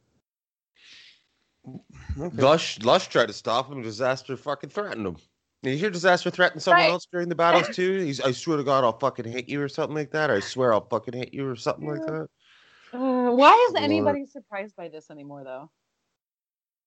Okay. 2.20 2.42
Lush 2.42 2.80
Lush 2.82 3.08
tried 3.08 3.28
to 3.28 3.34
stop 3.34 3.72
him. 3.72 3.84
Dizaster 3.84 4.38
fucking 4.38 4.70
threatened 4.70 5.06
him. 5.06 5.18
Did 5.64 5.72
you 5.72 5.78
hear 5.78 5.90
Dizaster 5.92 6.32
threaten 6.32 6.60
someone 6.60 6.84
Right. 6.84 6.92
else 6.92 7.08
during 7.12 7.28
the 7.28 7.36
battles 7.36 7.70
too? 7.76 8.00
He's, 8.02 8.22
I 8.22 8.32
swear 8.32 8.58
to 8.58 8.64
God, 8.64 8.84
I'll 8.84 9.00
fucking 9.00 9.26
hit 9.26 9.50
you 9.50 9.62
or 9.62 9.68
something 9.68 9.96
like 9.96 10.12
that. 10.12 10.30
Or 10.30 10.36
I 10.36 10.40
swear 10.40 10.74
I'll 10.74 10.88
fucking 10.88 11.16
hit 11.16 11.34
you 11.34 11.48
or 11.48 11.56
something 11.56 11.88
like 11.88 12.06
that. 12.06 12.28
Uh, 12.94 13.32
why 13.32 13.52
is 13.68 13.74
Lord. 13.74 13.84
anybody 13.84 14.26
surprised 14.26 14.76
by 14.76 14.90
this 14.90 15.10
anymore, 15.10 15.44
though? 15.44 15.72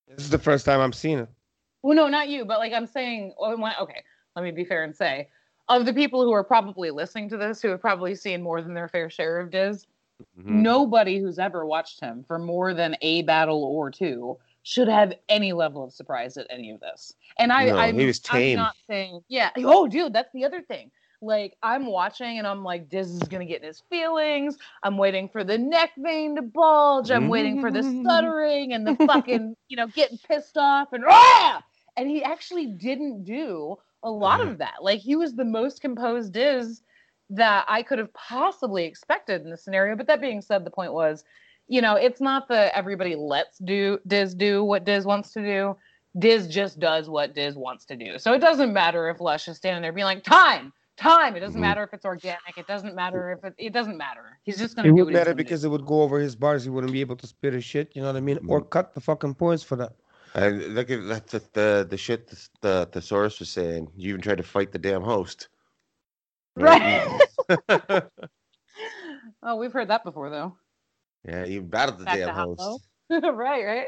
This 0.07 0.25
is 0.25 0.31
the 0.31 0.39
first 0.39 0.65
time 0.65 0.81
I'm 0.81 0.93
seeing 0.93 1.19
it. 1.19 1.29
Well, 1.83 1.97
no, 1.97 2.09
not 2.09 2.29
you, 2.29 2.45
but 2.45 2.59
like 2.61 2.73
I'm 2.73 2.87
saying, 2.87 3.35
oh, 3.39 3.53
okay, 3.83 4.03
let 4.39 4.45
me 4.45 4.53
be 4.53 4.65
fair 4.65 4.85
and 4.85 4.95
say, 4.95 5.29
of 5.69 5.85
the 5.85 5.93
people 5.93 6.23
who 6.23 6.33
are 6.33 6.45
probably 6.45 6.93
listening 6.93 7.29
to 7.31 7.37
this, 7.37 7.61
who 7.61 7.69
have 7.69 7.81
probably 7.81 8.15
seen 8.15 8.41
more 8.41 8.63
than 8.63 8.73
their 8.73 8.87
fair 8.87 9.11
share 9.11 9.41
of 9.41 9.51
Diz, 9.51 9.87
Mhm. 10.21 10.63
nobody 10.63 11.19
who's 11.19 11.41
ever 11.41 11.67
watched 11.67 11.99
him 11.99 12.23
for 12.23 12.39
more 12.39 12.73
than 12.73 12.97
a 13.03 13.23
battle 13.23 13.65
or 13.65 13.91
two 13.91 14.39
should 14.63 14.89
have 14.89 15.13
any 15.29 15.53
level 15.53 15.83
of 15.83 15.93
surprise 15.93 16.37
at 16.37 16.47
any 16.51 16.71
of 16.71 16.79
this. 16.79 17.15
And 17.39 17.53
I, 17.53 17.67
No, 17.67 17.77
I'm, 17.77 17.99
he 17.99 18.07
was 18.07 18.21
I'm 18.31 18.55
not 18.55 18.77
saying, 18.87 19.25
yeah. 19.29 19.51
Oh, 19.57 19.89
dude, 19.89 20.13
that's 20.13 20.33
the 20.33 20.45
other 20.45 20.63
thing. 20.63 20.91
Like 21.21 21.57
I'm 21.65 21.87
watching 21.87 22.39
and 22.39 22.47
I'm 22.47 22.63
like, 22.63 22.89
Diz 22.89 23.11
is 23.11 23.23
gonna 23.25 23.45
get 23.45 23.61
in 23.63 23.67
his 23.67 23.81
feelings. 23.91 24.57
I'm 24.85 24.97
waiting 24.97 25.29
for 25.29 25.43
the 25.43 25.59
neck 25.59 25.91
vein 25.99 26.37
to 26.37 26.43
bulge. 26.43 27.11
I'm 27.11 27.29
waiting 27.29 27.61
for 27.61 27.73
the 27.73 27.83
stuttering 27.83 28.73
and 28.73 28.87
the 28.87 28.95
fucking, 29.07 29.57
you 29.69 29.77
know, 29.77 29.89
getting 29.89 30.19
pissed 30.19 30.57
off 30.57 30.93
and 30.93 31.05
ah! 31.09 31.65
And 31.97 32.09
he 32.09 32.23
actually 32.23 32.67
didn't 32.67 33.25
do 33.25 33.77
a 34.03 34.11
lot 34.11 34.41
of 34.41 34.59
that. 34.59 34.75
Like 34.81 35.01
he 35.01 35.17
was 35.17 35.35
the 35.35 35.45
most 35.45 35.81
composed 35.81 36.33
Diz 36.33 36.83
that 37.31 37.65
I 37.69 37.83
could 37.83 37.99
have 37.99 38.13
possibly 38.15 38.85
expected 38.85 39.43
in 39.43 39.51
the 39.51 39.57
scenario. 39.57 39.97
But 39.97 40.07
that 40.07 40.21
being 40.21 40.41
said, 40.41 40.65
the 40.65 40.71
point 40.71 40.93
was, 40.93 41.25
you 41.67 41.83
know, 41.83 41.97
it's 41.97 42.21
not 42.21 42.49
that 42.49 42.73
everybody 42.77 43.15
lets 43.17 43.59
do 43.59 43.99
Diz 44.07 44.35
do 44.35 44.65
what 44.65 44.85
Diz 44.85 45.05
wants 45.05 45.33
to 45.33 45.43
do. 45.43 45.77
Diz 46.19 46.49
just 46.49 46.79
does 46.81 47.09
what 47.11 47.35
Diz 47.35 47.55
wants 47.57 47.85
to 47.87 47.97
do. 47.97 48.19
So 48.19 48.33
it 48.33 48.39
doesn't 48.39 48.73
matter 48.73 49.11
if 49.11 49.21
Lush 49.21 49.47
is 49.49 49.57
standing 49.59 49.83
there 49.83 49.93
being 49.93 50.07
like, 50.07 50.25
time, 50.25 50.73
time. 50.97 51.37
It 51.37 51.41
doesn't 51.41 51.59
Mhm. 51.59 51.63
matter 51.63 51.83
if 51.83 51.93
it's 51.93 52.07
organic. 52.07 52.57
It 52.57 52.67
doesn't 52.67 52.95
matter 52.95 53.31
if 53.33 53.45
it, 53.45 53.55
it 53.59 53.73
doesn't 53.75 53.99
matter. 53.99 54.39
He's 54.43 54.59
just 54.59 54.75
gonna 54.75 54.89
do 54.89 54.95
would 54.95 55.01
what 55.05 55.09
he's 55.11 55.15
matter 55.15 55.31
gonna 55.33 55.37
do. 55.37 55.45
because 55.45 55.65
it 55.65 55.69
would 55.69 55.85
go 55.85 56.01
over 56.03 56.19
his 56.19 56.35
bars. 56.35 56.65
He 56.65 56.71
wouldn't 56.71 56.93
be 56.93 57.01
able 57.03 57.17
to 57.17 57.27
spit 57.27 57.53
his 57.53 57.63
shit. 57.65 57.95
You 57.95 58.01
know 58.03 58.09
what 58.09 58.17
I 58.17 58.21
mean? 58.21 58.39
Or 58.49 58.63
cut 58.63 58.95
the 58.95 59.01
fucking 59.01 59.35
points 59.35 59.63
for 59.63 59.77
that. 59.77 59.93
And 60.39 60.75
look 60.77 60.89
at 60.89 61.07
that, 61.09 61.27
the, 61.27 61.43
the 61.53 61.87
the 61.91 61.97
shit 61.97 62.29
the, 62.29 62.49
the 62.61 62.89
thesaurus 62.93 63.41
was 63.41 63.49
saying. 63.49 63.91
You 63.97 64.11
even 64.11 64.21
tried 64.21 64.37
to 64.37 64.45
fight 64.45 64.71
the 64.71 64.79
damn 64.79 65.03
host. 65.03 65.49
Right. 66.61 67.21
oh, 69.45 69.55
we've 69.57 69.73
heard 69.73 69.91
that 69.91 70.03
before 70.03 70.29
though. 70.29 70.57
yeah, 71.25 71.45
you 71.45 71.63
battled 71.63 72.01
the 72.01 72.05
Back 72.05 72.19
damn 72.19 72.35
host. 72.35 72.83
right, 73.11 73.65
right. 73.65 73.87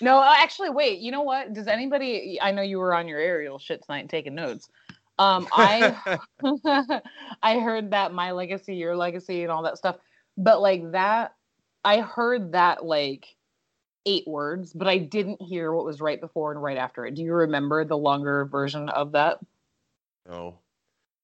No, 0.00 0.18
uh, 0.18 0.32
actually, 0.38 0.70
wait. 0.70 1.00
You 1.00 1.12
know 1.12 1.20
what? 1.20 1.52
Does 1.52 1.66
anybody? 1.66 2.38
I 2.40 2.52
know 2.52 2.62
you 2.62 2.78
were 2.78 2.94
on 2.94 3.06
your 3.06 3.18
aerial 3.18 3.58
shit 3.58 3.84
tonight 3.84 4.00
and 4.00 4.08
taking 4.08 4.34
notes. 4.34 4.70
Um, 5.18 5.46
I 5.52 5.94
I 7.42 7.58
heard 7.58 7.90
that 7.90 8.14
my 8.14 8.32
legacy, 8.32 8.74
your 8.76 8.96
legacy, 8.96 9.42
and 9.42 9.52
all 9.52 9.62
that 9.64 9.76
stuff. 9.76 9.96
But 10.38 10.62
like 10.62 10.92
that, 10.92 11.34
I 11.84 12.00
heard 12.00 12.52
that 12.52 12.82
like 12.82 13.36
eight 14.06 14.26
words, 14.26 14.72
but 14.72 14.88
I 14.88 14.98
didn't 14.98 15.40
hear 15.40 15.72
what 15.72 15.84
was 15.84 16.00
right 16.00 16.20
before 16.20 16.52
and 16.52 16.62
right 16.62 16.76
after 16.76 17.06
it. 17.06 17.14
Do 17.14 17.22
you 17.22 17.34
remember 17.34 17.84
the 17.84 17.96
longer 17.96 18.44
version 18.44 18.88
of 18.88 19.12
that? 19.12 19.38
No. 20.28 20.58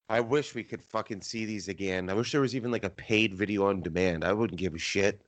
I 0.09 0.21
wish 0.21 0.55
we 0.55 0.63
could 0.63 0.81
fucking 0.81 1.21
see 1.21 1.45
these 1.45 1.67
again. 1.67 2.09
I 2.09 2.13
wish 2.13 2.31
there 2.31 2.41
was 2.41 2.55
even 2.55 2.71
like 2.71 2.83
a 2.83 2.89
paid 2.89 3.35
video 3.35 3.67
on 3.67 3.81
demand. 3.81 4.23
I 4.23 4.33
wouldn't 4.33 4.59
give 4.59 4.73
a 4.73 4.79
shit. 4.79 5.21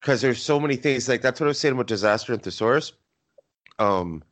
Because 0.00 0.20
there's 0.20 0.42
so 0.42 0.58
many 0.58 0.76
things 0.76 1.08
like 1.08 1.22
that's 1.22 1.38
what 1.38 1.46
I 1.46 1.48
was 1.48 1.60
saying 1.60 1.74
about 1.74 1.86
Dizaster 1.86 2.32
and 2.32 2.42
Thesaurus. 2.42 2.92
Um, 3.78 4.22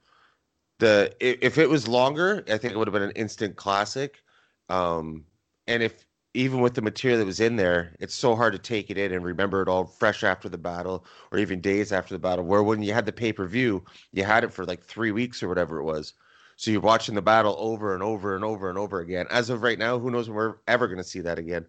the 0.79 1.15
if 1.21 1.59
it 1.59 1.69
was 1.69 1.87
longer, 1.87 2.43
I 2.49 2.57
think 2.57 2.73
it 2.73 2.77
would 2.77 2.89
have 2.89 2.93
been 2.95 3.03
an 3.03 3.13
instant 3.13 3.57
classic. 3.57 4.23
Um, 4.69 5.25
and 5.67 5.83
if 5.83 6.07
even 6.35 6.61
with 6.61 6.75
the 6.75 6.83
material 6.83 7.19
that 7.19 7.25
was 7.27 7.41
in 7.41 7.57
there, 7.57 7.95
it's 8.01 8.15
so 8.15 8.37
hard 8.37 8.53
to 8.53 8.59
take 8.59 8.91
it 8.91 8.99
in 8.99 9.13
and 9.13 9.25
remember 9.25 9.63
it 9.63 9.69
all 9.69 9.85
fresh 9.87 10.23
after 10.23 10.49
the 10.49 10.59
battle 10.59 11.05
or 11.33 11.39
even 11.39 11.61
days 11.61 11.91
after 11.93 12.15
the 12.15 12.19
battle. 12.19 12.45
Where 12.45 12.63
when 12.63 12.83
you 12.83 12.93
had 12.93 13.07
the 13.07 13.13
pay 13.13 13.33
per 13.33 13.47
view, 13.47 13.85
you 14.13 14.25
had 14.25 14.45
it 14.45 14.53
for 14.53 14.65
like 14.65 14.83
three 14.83 15.11
weeks 15.11 15.43
or 15.43 15.49
whatever 15.49 15.79
it 15.79 15.85
was. 15.85 16.15
So 16.57 16.71
you're 16.71 16.81
watching 16.81 17.15
the 17.15 17.23
battle 17.23 17.55
over 17.59 17.95
and 17.95 18.03
over 18.03 18.35
and 18.35 18.45
over 18.45 18.69
and 18.69 18.77
over 18.79 19.01
again. 19.01 19.27
As 19.31 19.49
of 19.49 19.63
right 19.63 19.79
now, 19.79 19.99
who 19.99 20.11
knows 20.11 20.29
when 20.29 20.37
we're 20.37 20.57
ever 20.67 20.87
going 20.87 20.99
to 20.99 21.05
see 21.05 21.21
that 21.21 21.39
again? 21.39 21.65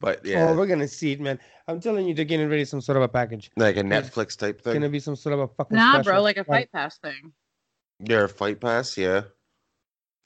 But 0.00 0.24
yeah, 0.24 0.48
Oh, 0.50 0.56
we're 0.56 0.66
gonna 0.66 0.88
see 0.88 1.12
it, 1.12 1.20
man. 1.20 1.38
I'm 1.68 1.78
telling 1.78 2.08
you, 2.08 2.12
they're 2.14 2.24
getting 2.24 2.48
ready 2.48 2.64
some 2.64 2.80
sort 2.80 2.96
of 2.96 3.04
a 3.04 3.08
package. 3.08 3.52
like 3.56 3.76
a 3.76 3.82
Netflix 3.84 4.36
type 4.36 4.38
thing? 4.38 4.48
It's 4.56 4.62
thing. 4.64 4.74
gonna 4.74 4.88
be 4.88 4.98
some 4.98 5.14
sort 5.14 5.34
of 5.34 5.38
a 5.40 5.46
fucking 5.48 5.76
Nah, 5.76 5.92
special. 5.92 6.12
bro, 6.14 6.22
like 6.22 6.38
a 6.38 6.42
fight 6.44 6.72
pass 6.72 6.98
thing. 6.98 7.32
Yeah, 8.00 8.26
Fight 8.26 8.60
Pass. 8.60 8.98
Yeah. 8.98 9.22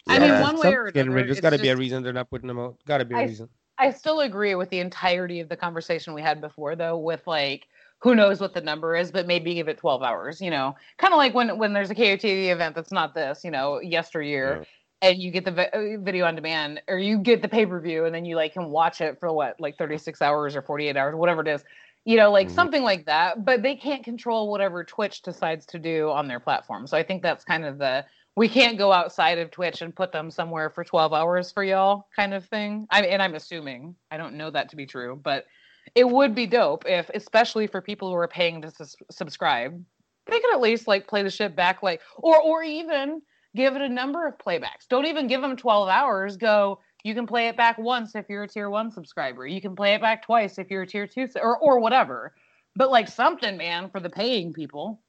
I 0.07 0.19
mean, 0.19 0.29
Yeah. 0.29 0.42
one 0.42 0.55
way 0.57 0.62
Something's 0.62 0.75
or 0.75 0.85
getting 0.87 1.01
another, 1.03 1.14
ready. 1.16 1.27
There's 1.29 1.38
it's 1.38 1.42
got 1.42 1.51
to 1.51 1.59
be 1.59 1.69
a 1.69 1.77
reason 1.77 2.03
they're 2.03 2.12
not 2.12 2.31
putting 2.31 2.49
them 2.49 2.59
out. 2.59 2.77
Got 2.87 2.99
to 2.99 3.05
be 3.05 3.14
a 3.14 3.19
I- 3.19 3.25
reason. 3.25 3.49
I 3.79 3.90
still 3.90 4.21
agree 4.21 4.55
with 4.55 4.71
the 4.71 4.79
entirety 4.79 5.40
of 5.40 5.51
the 5.51 5.57
conversation 5.57 6.14
we 6.14 6.23
had 6.23 6.40
before, 6.40 6.77
though, 6.77 6.97
with 6.97 7.27
like 7.27 7.66
who 7.99 8.14
knows 8.14 8.40
what 8.40 8.55
the 8.55 8.61
number 8.61 8.95
is, 8.97 9.11
but 9.11 9.27
maybe 9.27 9.55
give 9.55 9.69
it 9.69 9.79
12 9.79 10.03
hours, 10.03 10.40
you 10.40 10.51
know, 10.51 10.75
kind 10.99 11.12
of 11.12 11.19
like 11.19 11.35
when 11.35 11.59
when 11.59 11.73
there's 11.73 11.90
a 11.90 11.95
KOTD 11.95 12.49
event 12.51 12.75
that's 12.75 12.92
not 12.92 13.14
this, 13.14 13.42
you 13.45 13.51
know, 13.51 13.81
yesteryear, 13.81 14.64
and 15.03 15.19
you 15.19 15.31
get 15.31 15.45
the 15.45 15.51
vi- 15.51 15.71
uh, 15.75 16.01
video 16.03 16.25
on 16.25 16.35
demand 16.35 16.81
or 16.88 16.99
you 16.99 17.19
get 17.19 17.42
the 17.42 17.49
pay 17.49 17.66
per 17.66 17.79
view 17.81 18.07
and 18.07 18.14
then 18.14 18.25
you 18.25 18.35
like 18.37 18.55
can 18.55 18.71
watch 18.71 19.01
it 19.03 19.19
for 19.21 19.31
what 19.33 19.61
like 19.61 19.77
36 19.77 20.23
hours 20.23 20.57
or 20.57 20.62
48 20.62 20.97
hours, 20.97 21.14
whatever 21.14 21.42
it 21.42 21.49
is, 21.49 21.62
you 22.07 22.16
know, 22.16 22.31
like 22.31 22.49
Mhm. 22.49 22.53
something 22.53 22.83
like 22.83 23.05
that. 23.07 23.45
But 23.45 23.62
they 23.62 23.77
can't 23.77 24.03
control 24.05 24.51
whatever 24.51 24.85
Twitch 24.85 25.21
decides 25.21 25.66
to 25.66 25.79
do 25.79 26.09
on 26.11 26.29
their 26.29 26.40
platform. 26.40 26.87
So 26.87 26.97
I 26.97 27.03
think 27.03 27.23
that's 27.23 27.45
kind 27.45 27.64
of 27.66 27.77
the 27.79 28.07
we 28.37 28.49
can't 28.49 28.77
go 28.77 28.92
outside 28.92 29.38
of 29.38 29.51
Twitch 29.51 29.81
and 29.81 29.96
put 29.96 30.12
them 30.12 30.31
somewhere 30.31 30.68
for 30.68 30.85
12 30.85 31.12
hours 31.12 31.51
for 31.51 31.64
y'all 31.64 32.07
kind 32.14 32.35
of 32.35 32.44
thing. 32.44 32.87
I 32.90 33.03
and 33.03 33.22
I'm 33.22 33.35
assuming 33.35 33.96
I 34.11 34.18
don't 34.18 34.37
know 34.37 34.51
that 34.51 34.68
to 34.70 34.77
be 34.77 34.87
true, 34.87 35.18
but 35.22 35.46
it 35.94 36.09
would 36.09 36.35
be 36.35 36.46
dope 36.46 36.85
if, 36.87 37.09
especially 37.14 37.66
for 37.66 37.81
people 37.81 38.11
who 38.11 38.16
are 38.16 38.29
paying 38.29 38.61
to 38.62 38.72
subscribe, 39.11 39.83
they 40.27 40.40
could 40.40 40.55
at 40.55 40.61
least 40.61 40.87
like 40.87 41.09
play 41.09 41.22
the 41.22 41.31
shit 41.31 41.57
back, 41.57 41.83
like 41.83 42.03
or 42.18 42.40
or 42.40 42.62
even 42.62 43.22
give 43.57 43.75
it 43.75 43.83
a 43.83 43.88
number 43.88 44.27
of 44.27 44.37
playbacks. 44.37 44.87
Don't 44.88 45.07
even 45.07 45.27
give 45.27 45.40
them 45.40 45.57
12 45.57 45.88
hours. 45.88 46.37
Go. 46.37 46.81
You 47.05 47.14
can 47.14 47.27
play 47.27 47.46
it 47.46 47.57
back 47.57 47.79
once 47.79 48.16
if 48.16 48.27
you're 48.29 48.42
a 48.42 48.49
tier 48.49 48.68
one 48.68 48.90
subscriber. 48.90 49.46
You 49.46 49.61
can 49.61 49.77
play 49.77 49.94
it 49.94 50.01
back 50.01 50.25
twice 50.25 50.59
if 50.59 50.70
you're 50.70 50.83
a 50.83 50.87
tier 50.87 51.07
two, 51.07 51.29
or 51.40 51.57
or 51.57 51.79
whatever. 51.79 52.35
But 52.75 52.90
like 52.90 53.09
something, 53.09 53.57
man, 53.57 53.88
for 53.88 54.01
the 54.01 54.11
paying 54.11 54.53
people. 54.53 55.01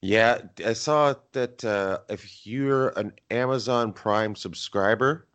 Yeah, 0.00 0.42
I 0.64 0.74
saw 0.74 1.14
that 1.32 1.64
uh, 1.64 1.98
if 2.08 2.46
you're 2.46 2.90
an 2.90 3.12
Amazon 3.30 3.92
Prime 3.92 4.36
subscriber, 4.36 5.26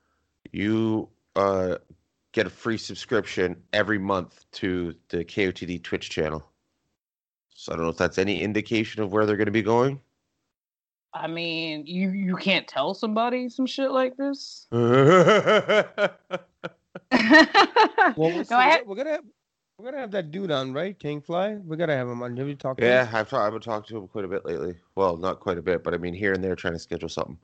you 0.52 1.10
uh, 1.36 1.78
get 2.32 2.48
a 2.48 2.50
free 2.50 2.78
subscription 2.78 3.62
every 3.74 3.98
month 4.00 4.46
to 4.54 4.96
the 5.10 5.26
KOTD 5.26 5.84
Twitch 5.84 6.10
channel. 6.10 6.48
So 7.50 7.74
I 7.74 7.76
don't 7.76 7.84
know 7.86 7.92
if 7.92 7.98
that's 7.98 8.18
any 8.18 8.42
indication 8.42 9.04
of 9.04 9.12
where 9.12 9.26
they're 9.26 9.36
going 9.38 9.46
to 9.48 9.52
be 9.52 9.62
going. 9.62 10.00
I 11.14 11.28
mean, 11.28 11.86
you 11.86 12.10
you 12.10 12.36
can't 12.36 12.68
tell 12.68 12.96
somebody 12.96 13.48
some 13.48 13.68
shit 13.68 13.92
like 13.92 14.18
this. 14.18 14.68
Well, 18.16 18.30
we'll 18.32 18.46
no, 18.50 18.58
I 18.58 18.70
had- 18.70 18.88
we're 18.88 18.96
gonna 18.96 19.12
have, 19.12 19.24
we're 19.78 19.86
gonna 19.86 20.00
have 20.00 20.12
that 20.12 20.32
dude 20.32 20.52
on, 20.52 20.74
right? 20.74 20.98
King 20.98 21.22
Fly. 21.22 21.56
We 21.56 21.78
gotta 21.78 21.96
have 21.96 22.08
him 22.08 22.22
on. 22.22 22.38
Have 22.38 22.48
you 22.48 22.56
talked? 22.56 22.80
to 22.80 22.86
yeah, 22.86 23.06
him? 23.06 23.16
I've, 23.16 23.30
ta- 23.30 23.46
I've 23.46 23.52
been 23.54 23.62
talking 23.62 23.88
to 23.90 23.98
him 24.02 24.08
quite 24.08 24.26
a 24.26 24.28
bit 24.28 24.46
lately. 24.46 24.76
Well, 24.96 25.18
not 25.18 25.40
quite 25.40 25.58
a 25.58 25.62
bit, 25.62 25.84
but 25.84 25.94
I 25.94 25.98
mean 25.98 26.14
here 26.14 26.34
and 26.34 26.44
there 26.44 26.56
trying 26.56 26.74
to 26.74 26.80
schedule 26.80 27.10
something. 27.10 27.38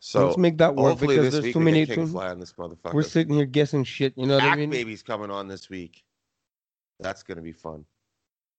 So 0.00 0.26
let's 0.26 0.38
make 0.38 0.58
that 0.58 0.74
work 0.76 0.90
hopefully 0.90 1.16
because 1.16 1.26
this 1.26 1.34
there's 1.34 1.44
week 1.44 1.52
too 1.54 1.58
we 1.58 1.64
many. 1.66 1.86
get 1.86 1.94
King 1.96 2.06
Too, 2.06 2.12
Fly 2.12 2.28
on 2.28 2.38
this 2.38 2.52
motherfucker. 2.52 2.94
we're 2.94 3.02
sitting 3.02 3.34
here 3.34 3.46
guessing 3.46 3.82
shit. 3.84 4.12
You 4.16 4.26
know 4.26 4.34
what 4.34 4.44
I 4.44 4.48
Act 4.48 4.58
mean? 4.60 4.70
Baby's 4.70 5.02
coming 5.02 5.30
on 5.30 5.48
this 5.48 5.68
week. 5.68 6.04
That's 7.00 7.22
going 7.22 7.36
to 7.36 7.42
be 7.42 7.52
fun. 7.52 7.84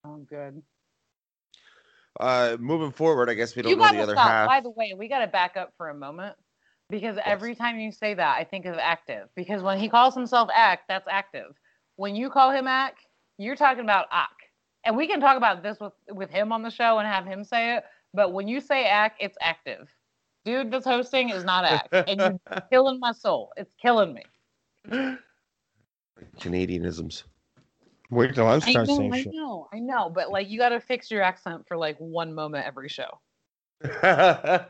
oh, 0.05 0.17
good. 0.29 0.62
Uh, 2.19 2.58
moving 2.60 2.91
forward, 2.91 3.29
I 3.29 3.34
guess 3.36 3.55
we 3.55 3.62
don't 3.62 3.69
You 3.69 3.77
know 3.77 3.84
gotta 3.84 3.97
the 3.97 4.03
other 4.03 4.13
stop. 4.13 4.27
half. 4.29 4.47
By 4.47 4.60
the 4.60 4.69
way, 4.71 4.93
we 4.97 5.08
gotta 5.08 5.27
back 5.27 5.55
up 5.55 5.73
for 5.77 5.89
a 5.89 5.93
moment 5.93 6.36
because 6.89 7.17
every 7.23 7.55
time 7.55 7.79
you 7.79 7.91
say 7.93 8.13
that, 8.13 8.38
I 8.38 8.43
think 8.43 8.65
of 8.65 8.75
Aktive. 8.75 9.27
Because 9.36 9.62
when 9.62 9.77
he 9.79 9.88
calls 9.88 10.15
himself 10.15 10.49
Act, 10.53 10.84
that's 10.89 11.08
Aktive. 11.08 11.51
When 11.95 12.15
you 12.15 12.29
call 12.29 12.51
him 12.51 12.67
Act, 12.67 12.99
you're 13.39 13.56
talking 13.56 13.84
about 13.84 14.08
Ak. 14.12 14.30
And 14.86 14.95
we 14.97 15.08
can 15.08 15.19
talk 15.19 15.38
about 15.38 15.63
this 15.63 15.80
with 15.80 15.93
with 16.10 16.30
him 16.30 16.52
on 16.52 16.62
the 16.63 16.69
show 16.69 16.99
and 16.99 17.08
have 17.08 17.25
him 17.25 17.43
say 17.43 17.78
it. 17.78 17.86
But 18.13 18.34
when 18.34 18.47
you 18.47 18.62
say 18.62 18.86
Act, 18.86 19.17
it's 19.21 19.38
Aktive. 19.43 19.88
Dude 20.45 20.71
that's 20.71 20.86
hosting 20.86 21.30
is 21.32 21.43
not 21.43 21.65
Act, 21.65 21.95
and 22.08 22.21
you're 22.21 22.39
killing 22.71 22.99
my 22.99 23.12
soul. 23.12 23.52
It's 23.58 23.73
killing 23.82 24.13
me. 24.13 24.23
Canadianisms. 26.39 27.23
Wait 28.12 28.36
till 28.36 28.47
I 28.47 28.60
I 28.62 28.71
start 28.71 28.88
know, 28.88 28.95
saying 28.97 29.13
I 29.13 29.21
shit. 29.23 29.34
know, 29.34 29.67
I 29.73 29.80
know. 29.80 30.10
But 30.10 30.32
like, 30.32 30.49
you 30.49 30.60
gotta 30.60 30.80
fix 30.80 31.12
your 31.12 31.21
accent 31.21 31.67
for 31.67 31.78
like 31.78 31.97
one 31.99 32.34
moment 32.34 32.65
every 32.65 32.89
show. 32.89 33.19
hey, 34.02 34.65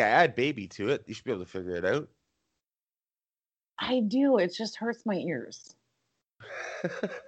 I 0.00 0.08
add 0.08 0.34
baby 0.36 0.66
to 0.68 0.88
it. 0.90 1.04
You 1.06 1.14
should 1.14 1.24
be 1.24 1.32
able 1.32 1.44
to 1.44 1.50
figure 1.50 1.76
it 1.76 1.84
out. 1.84 2.08
I 3.78 4.00
do. 4.00 4.38
It 4.38 4.54
just 4.54 4.76
hurts 4.76 5.06
my 5.06 5.16
ears. 5.16 5.74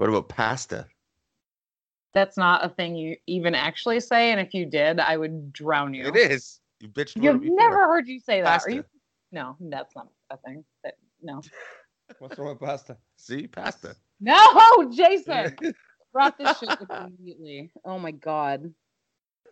what 0.00 0.08
about 0.08 0.30
pasta? 0.30 0.86
That's 2.14 2.38
not 2.38 2.64
a 2.64 2.70
thing 2.70 2.96
you 2.96 3.16
even 3.26 3.54
actually 3.54 4.00
say, 4.00 4.32
and 4.32 4.40
if 4.40 4.54
you 4.54 4.64
did, 4.64 4.98
I 4.98 5.18
would 5.18 5.52
drown 5.52 5.92
you. 5.92 6.06
It 6.06 6.16
is. 6.16 6.60
You 6.80 6.88
bitched 6.88 7.22
You've 7.22 7.36
it 7.36 7.40
before. 7.42 7.56
never 7.58 7.84
heard 7.84 8.08
you 8.08 8.18
say 8.18 8.40
that. 8.40 8.46
Pasta. 8.46 8.70
Are 8.70 8.74
you? 8.76 8.84
No, 9.30 9.56
that's 9.60 9.94
not 9.94 10.08
a 10.30 10.38
thing. 10.38 10.64
That, 10.84 10.94
no. 11.22 11.42
What's 12.18 12.38
wrong 12.38 12.48
with 12.48 12.60
pasta? 12.60 12.96
See, 13.16 13.46
pasta. 13.46 13.94
No, 14.20 14.90
Jason. 14.90 15.54
Drop 16.14 16.38
this 16.38 16.58
shit 16.58 16.70
immediately. 16.90 17.70
Oh 17.84 17.98
my 17.98 18.10
god. 18.10 18.72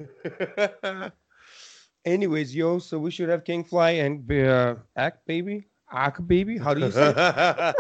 Anyways, 2.07 2.57
yo, 2.57 2.79
so 2.79 2.99
we 2.99 3.11
should 3.11 3.29
have 3.29 3.45
King 3.45 3.65
Fly 3.65 3.91
and 3.91 4.33
uh, 4.33 4.77
Act 4.97 5.27
Baby, 5.27 5.67
Act 5.93 6.27
Baby. 6.27 6.57
How 6.57 6.73
do 6.73 6.81
you 6.81 6.91
say? 6.91 7.13
it? 7.15 7.77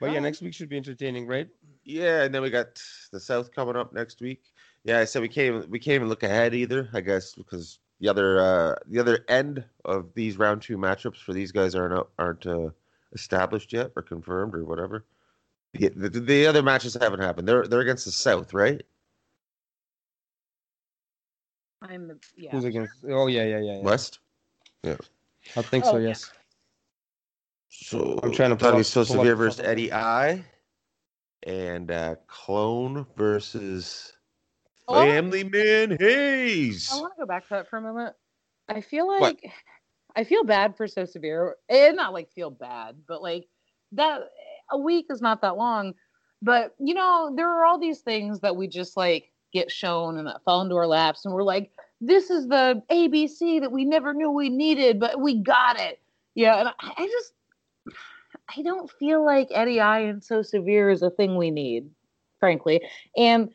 But 0.00 0.12
yeah, 0.12 0.20
next 0.20 0.42
week 0.42 0.54
should 0.54 0.68
be 0.68 0.76
entertaining, 0.76 1.26
right? 1.26 1.48
yeah, 1.84 2.24
and 2.24 2.34
then 2.34 2.42
we 2.42 2.50
got 2.50 2.80
the 3.12 3.20
South 3.20 3.52
coming 3.54 3.76
up 3.76 3.92
next 3.92 4.20
week. 4.20 4.42
Yeah, 4.84 4.98
I 4.98 5.04
said 5.04 5.22
we 5.22 5.28
can't 5.28 5.56
even, 5.56 5.70
we 5.70 5.78
can't 5.78 5.94
even 5.96 6.08
look 6.08 6.22
ahead 6.22 6.54
either. 6.54 6.88
I 6.92 7.00
guess 7.00 7.34
because 7.34 7.78
the 8.00 8.08
other 8.08 8.40
uh, 8.40 8.74
the 8.86 8.98
other 8.98 9.24
end 9.28 9.64
of 9.84 10.12
these 10.14 10.36
round 10.36 10.62
two 10.62 10.76
matchups 10.76 11.16
for 11.18 11.32
these 11.32 11.52
guys 11.52 11.74
aren't 11.74 11.94
up- 11.94 12.12
aren't 12.18 12.46
uh, 12.46 12.70
established 13.12 13.72
yet 13.72 13.92
or 13.96 14.02
confirmed 14.02 14.54
or 14.54 14.64
whatever. 14.64 15.04
The, 15.74 15.88
the, 15.88 16.08
the 16.08 16.46
other 16.46 16.62
matches 16.62 16.96
haven't 17.00 17.20
happened. 17.20 17.48
They're 17.48 17.66
they're 17.66 17.80
against 17.80 18.04
the 18.04 18.12
South, 18.12 18.54
right? 18.54 18.82
I'm 21.82 22.08
the 22.08 22.18
yeah. 22.36 22.52
Who's 22.52 22.64
against? 22.64 22.92
Oh 23.08 23.26
yeah, 23.26 23.44
yeah, 23.44 23.60
yeah. 23.60 23.76
yeah. 23.76 23.82
West. 23.82 24.20
Yeah. 24.82 24.96
I 25.56 25.62
think 25.62 25.84
Oh, 25.84 25.92
so. 25.92 25.96
yeah. 25.98 26.14
Yes. 27.80 27.88
So 27.90 28.18
I'm 28.22 28.32
trying 28.32 28.50
to 28.50 28.56
thought 28.56 28.60
pull 28.60 28.68
it 28.68 28.72
up- 28.72 28.76
was 28.78 28.88
so 28.88 29.00
up 29.02 29.06
severe 29.06 29.36
versus. 29.36 29.60
Eddy 29.60 29.92
I, 29.92 30.44
and 31.44 31.90
uh, 31.90 32.16
Clone 32.26 33.06
versus 33.16 34.12
Oh. 34.88 34.94
Family 35.04 35.42
Man 35.42 35.96
Hayes. 35.98 36.88
I 36.92 37.00
want 37.00 37.12
to 37.16 37.22
go 37.22 37.26
back 37.26 37.42
to 37.48 37.54
that 37.54 37.68
for 37.68 37.78
a 37.78 37.82
moment. 37.82 38.14
I 38.68 38.80
feel 38.80 39.08
What? 39.08 39.20
like 39.20 39.52
I 40.14 40.22
feel 40.22 40.44
bad 40.44 40.76
for 40.76 40.86
so 40.86 41.04
severe. 41.04 41.56
And 41.68 41.96
not 41.96 42.12
like 42.12 42.30
feel 42.32 42.50
bad, 42.50 42.94
but 43.08 43.20
like 43.20 43.48
that 43.92 44.20
a 44.70 44.78
week 44.78 45.06
is 45.10 45.20
not 45.20 45.42
that 45.42 45.56
long. 45.56 45.94
But 46.40 46.76
you 46.78 46.94
know, 46.94 47.32
there 47.36 47.50
are 47.50 47.64
all 47.64 47.80
these 47.80 48.00
things 48.00 48.38
that 48.40 48.54
we 48.54 48.68
just 48.68 48.96
like 48.96 49.32
get 49.52 49.72
shown 49.72 50.18
and 50.18 50.26
that 50.28 50.44
fall 50.44 50.60
into 50.62 50.76
our 50.76 50.86
laps, 50.86 51.24
and 51.24 51.34
we're 51.34 51.42
like, 51.42 51.72
this 52.00 52.30
is 52.30 52.46
the 52.46 52.80
ABC 52.88 53.60
that 53.60 53.72
we 53.72 53.84
never 53.84 54.14
knew 54.14 54.30
we 54.30 54.50
needed, 54.50 55.00
but 55.00 55.20
we 55.20 55.34
got 55.42 55.80
it. 55.80 55.98
Yeah, 56.36 56.60
and 56.60 56.68
I, 56.68 56.74
I 56.96 57.06
just 57.08 57.32
I 58.56 58.62
don't 58.62 58.90
feel 58.90 59.24
like 59.24 59.48
Eddy 59.50 59.80
I 59.80 60.00
and 60.00 60.22
so 60.22 60.42
severe 60.42 60.90
is 60.90 61.02
a 61.02 61.10
thing 61.10 61.36
we 61.36 61.50
need, 61.50 61.90
frankly. 62.38 62.80
And 63.16 63.50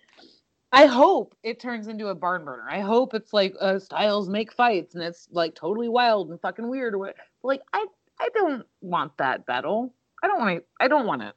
I 0.72 0.86
hope 0.86 1.36
it 1.44 1.60
turns 1.60 1.88
into 1.88 2.08
a 2.08 2.16
barn 2.16 2.46
burner. 2.46 2.68
I 2.70 2.80
hope 2.80 3.14
it's 3.14 3.34
like 3.34 3.54
uh, 3.60 3.80
Styles 3.80 4.30
make 4.30 4.54
fights 4.54 4.96
and 4.96 5.04
it's 5.04 5.28
like 5.32 5.56
totally 5.56 5.90
wild 5.90 6.30
and 6.30 6.40
fucking 6.40 6.68
weird. 6.68 6.96
Or. 6.96 7.14
Like 7.44 7.62
I, 7.74 7.86
I 8.20 8.30
don't 8.34 8.66
want 8.82 9.18
that 9.18 9.46
battle. 9.46 9.94
I 10.24 10.28
don't 10.28 10.40
want 10.40 10.60
to. 10.60 10.64
I 10.80 10.88
don't 10.88 11.06
want 11.08 11.24
it. 11.24 11.36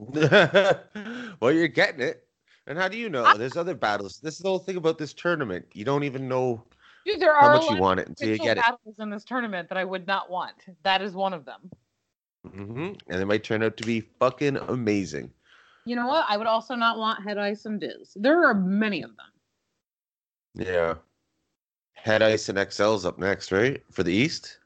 well, 1.40 1.52
you're 1.52 1.68
getting 1.68 2.00
it. 2.00 2.24
And 2.66 2.78
how 2.78 2.88
do 2.88 2.96
you 2.96 3.08
know? 3.10 3.36
There's 3.36 3.56
other 3.56 3.74
battles. 3.74 4.20
This 4.22 4.34
is 4.34 4.40
the 4.40 4.48
whole 4.48 4.58
thing 4.58 4.76
about 4.76 4.96
this 4.96 5.12
tournament. 5.12 5.66
You 5.74 5.84
don't 5.84 6.04
even 6.04 6.28
know 6.28 6.64
Dude, 7.06 7.20
there 7.20 7.34
how 7.34 7.46
are 7.48 7.50
a 7.52 7.56
much 7.56 7.62
lot 7.68 7.74
you 7.76 7.80
want 7.80 8.00
it 8.00 8.08
until 8.08 8.28
you 8.28 8.38
get 8.38 8.58
it. 8.58 8.62
battles 8.62 8.96
in 8.98 9.10
this 9.10 9.24
tournament 9.24 9.68
that 9.68 9.78
I 9.78 9.84
would 9.84 10.06
not 10.06 10.30
want. 10.30 10.54
That 10.82 11.00
is 11.02 11.12
one 11.14 11.32
of 11.32 11.44
them. 11.44 11.70
hmm 12.46 12.92
And 13.08 13.22
it 13.22 13.26
might 13.26 13.44
turn 13.44 13.62
out 13.62 13.76
to 13.78 13.84
be 13.84 14.00
fucking 14.00 14.56
amazing. 14.56 15.30
You 15.86 15.96
know 15.96 16.06
what? 16.06 16.26
I 16.28 16.36
would 16.36 16.46
also 16.46 16.74
not 16.74 16.98
want 16.98 17.22
Head 17.24 17.38
Ice 17.38 17.64
and 17.64 17.80
Diz. 17.80 18.12
There 18.16 18.44
are 18.44 18.54
many 18.54 19.02
of 19.02 19.10
them. 19.16 19.26
Yeah. 20.66 20.94
Head 21.94 22.22
Ice 22.22 22.48
and 22.48 22.58
XL's 22.58 23.04
up 23.06 23.18
next, 23.18 23.50
right? 23.52 23.82
For 23.90 24.02
the 24.02 24.12
East? 24.12 24.58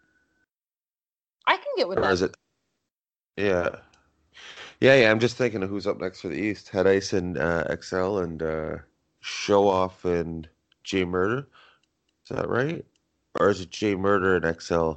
I 1.47 1.57
can 1.57 1.67
get 1.77 1.89
with 1.89 1.99
Or 1.99 2.03
that. 2.03 2.13
is 2.13 2.23
it? 2.23 2.37
Yeah. 3.37 3.77
Yeah, 4.81 4.97
yeah. 4.97 5.11
I'm 5.11 5.21
just 5.21 5.37
thinking 5.37 5.63
of 5.63 5.69
who's 5.71 5.87
up 5.87 6.01
next 6.01 6.21
for 6.21 6.29
the 6.29 6.37
East. 6.41 6.69
Head 6.69 6.87
Ice 6.87 7.13
and 7.13 7.39
uh, 7.39 7.75
XL 7.81 8.19
and 8.19 8.43
uh, 8.43 8.77
Show 9.21 9.69
Off 9.69 10.05
and 10.05 10.49
J 10.83 11.05
Murder. 11.05 11.49
Is 12.31 12.37
that 12.37 12.49
right? 12.49 12.85
Or 13.39 13.51
is 13.51 13.61
it 13.61 13.71
J 13.71 13.95
Murder 13.95 14.37
and 14.37 14.61
XL? 14.63 14.93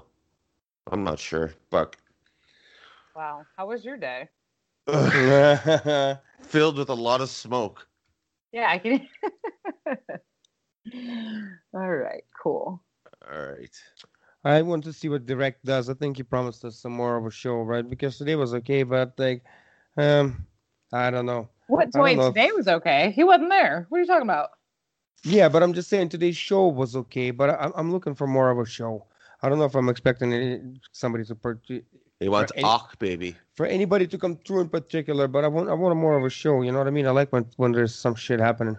I'm 0.90 1.04
not 1.04 1.20
sure. 1.20 1.52
Fuck. 1.70 1.98
Wow. 3.16 3.46
How 3.58 3.68
was 3.68 3.84
your 3.84 3.98
day? 3.98 4.30
Filled 6.42 6.78
with 6.78 6.90
a 6.90 6.94
lot 6.94 7.20
of 7.20 7.30
smoke. 7.30 7.86
Yeah, 8.54 8.70
I 8.70 8.78
can. 8.78 9.06
All 11.74 11.90
right, 11.90 12.24
cool. 12.42 12.82
All 13.30 13.42
right. 13.46 13.82
I 14.46 14.62
want 14.62 14.86
to 14.86 14.94
see 14.94 15.10
what 15.10 15.26
Drect 15.26 15.66
does. 15.66 15.90
I 15.90 15.94
think 15.96 16.16
he 16.16 16.24
promised 16.24 16.64
us 16.64 16.78
some 16.78 16.94
more 16.94 17.18
of 17.18 17.26
a 17.26 17.32
show, 17.32 17.56
right? 17.64 17.88
Because 17.88 18.18
today 18.18 18.36
was 18.36 18.54
okay, 18.54 18.84
but 18.84 19.14
like, 19.18 19.44
um, 19.98 20.48
I 20.94 21.10
don't 21.10 21.26
know. 21.26 21.50
What? 21.68 21.88
I 21.88 21.90
don't 21.92 22.04
Wait, 22.04 22.18
if- 22.20 22.34
today 22.34 22.52
was 22.56 22.70
okay. 22.70 23.12
He 23.12 23.26
wasn't 23.26 23.50
there. 23.50 23.86
What 23.90 23.98
are 23.98 24.02
you 24.02 24.08
talking 24.08 24.24
about? 24.24 24.52
Yeah, 25.24 25.50
but 25.50 25.64
I'm 25.64 25.74
just 25.74 25.90
saying 25.90 26.10
today's 26.10 26.38
show 26.38 26.68
was 26.68 26.96
okay, 26.96 27.32
but 27.32 27.50
I, 27.50 27.72
I'm 27.76 27.92
looking 27.92 28.16
for 28.16 28.28
more 28.28 28.50
of 28.50 28.60
a 28.60 28.66
show. 28.66 29.06
I 29.42 29.50
don't 29.50 29.60
know 29.60 29.66
if 29.66 29.76
I'm 29.76 29.90
expecting 29.90 30.34
any, 30.34 30.62
somebody 30.92 31.24
to 31.26 31.36
per- 31.36 31.60
He 32.20 32.30
wants 32.30 32.52
any- 32.56 32.68
Ach, 32.68 32.98
baby. 33.00 33.36
for 33.56 33.66
anybody 33.66 34.08
to 34.08 34.18
come 34.18 34.38
through 34.38 34.62
in 34.62 34.70
particular, 34.70 35.28
but 35.28 35.44
I 35.44 35.48
want 35.48 35.70
I 35.70 35.74
want 35.74 35.96
more 35.98 36.18
of 36.18 36.24
a 36.24 36.30
show. 36.30 36.62
You 36.62 36.72
know 36.72 36.80
what 36.80 36.88
I 36.88 36.92
mean? 36.92 37.08
I 37.08 37.12
like 37.12 37.32
when 37.32 37.46
when 37.58 37.72
there's 37.72 37.94
some 37.94 38.16
shit 38.16 38.40
happening. 38.40 38.78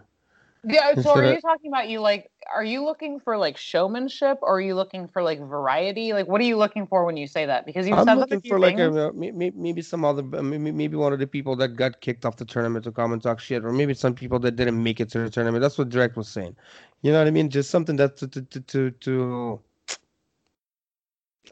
Yeah. 0.65 0.95
So 1.01 1.11
are 1.11 1.33
you 1.33 1.41
talking 1.41 1.71
about 1.71 1.89
you 1.89 2.01
like? 2.01 2.31
Are 2.53 2.65
you 2.65 2.85
looking 2.85 3.21
for 3.21 3.37
like 3.37 3.57
showmanship, 3.57 4.39
or 4.43 4.57
are 4.57 4.61
you 4.61 4.75
looking 4.75 5.07
for 5.07 5.23
like 5.23 5.39
variety? 5.41 6.13
Like, 6.13 6.27
what 6.27 6.41
are 6.41 6.45
you 6.45 6.57
looking 6.57 6.87
for 6.87 7.05
when 7.05 7.17
you 7.17 7.27
say 7.27 7.47
that? 7.47 7.65
Because 7.65 7.87
you 7.87 7.95
I'm 7.95 8.05
said 8.05 8.15
looking 8.19 8.41
for 8.41 8.59
like 8.59 8.77
things. 8.77 8.97
a, 8.97 9.09
uh, 9.09 9.13
may- 9.13 9.31
may- 9.31 9.53
maybe 9.55 9.83
some 9.83 10.05
other 10.05 10.23
maybe 10.23 10.73
maybe 10.73 10.97
one 10.97 11.13
of 11.13 11.21
the 11.21 11.27
people 11.27 11.55
that 11.57 11.77
got 11.77 12.01
kicked 12.01 12.25
off 12.25 12.37
the 12.37 12.45
tournament 12.45 12.85
to 12.85 12.93
come 12.93 13.13
and 13.13 13.23
talk 13.23 13.39
shit, 13.39 13.65
or 13.65 13.73
maybe 13.73 13.95
some 13.95 14.15
people 14.15 14.39
that 14.41 14.57
didn't 14.57 14.83
make 14.83 15.01
it 15.01 15.11
to 15.11 15.21
the 15.21 15.31
tournament. 15.31 15.63
That's 15.63 15.79
what 15.79 15.91
Drect 15.91 16.17
was 16.17 16.29
saying. 16.29 16.57
You 17.03 17.13
know 17.13 17.19
what 17.19 17.29
I 17.29 17.31
mean? 17.31 17.51
Just 17.51 17.71
something 17.71 17.97
that 17.97 18.17
to 18.17 18.29
to 18.29 18.43
to 18.43 18.61
to, 18.61 18.91
to 18.91 19.61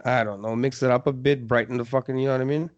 I 0.05 0.25
don't 0.25 0.43
know, 0.43 0.55
mix 0.57 0.83
it 0.83 0.91
up 0.91 1.07
a 1.07 1.13
bit, 1.13 1.47
brighten 1.47 1.77
the 1.77 1.85
fucking. 1.85 2.19
You 2.19 2.27
know 2.27 2.33
what 2.33 2.41
I 2.41 2.45
mean? 2.45 2.71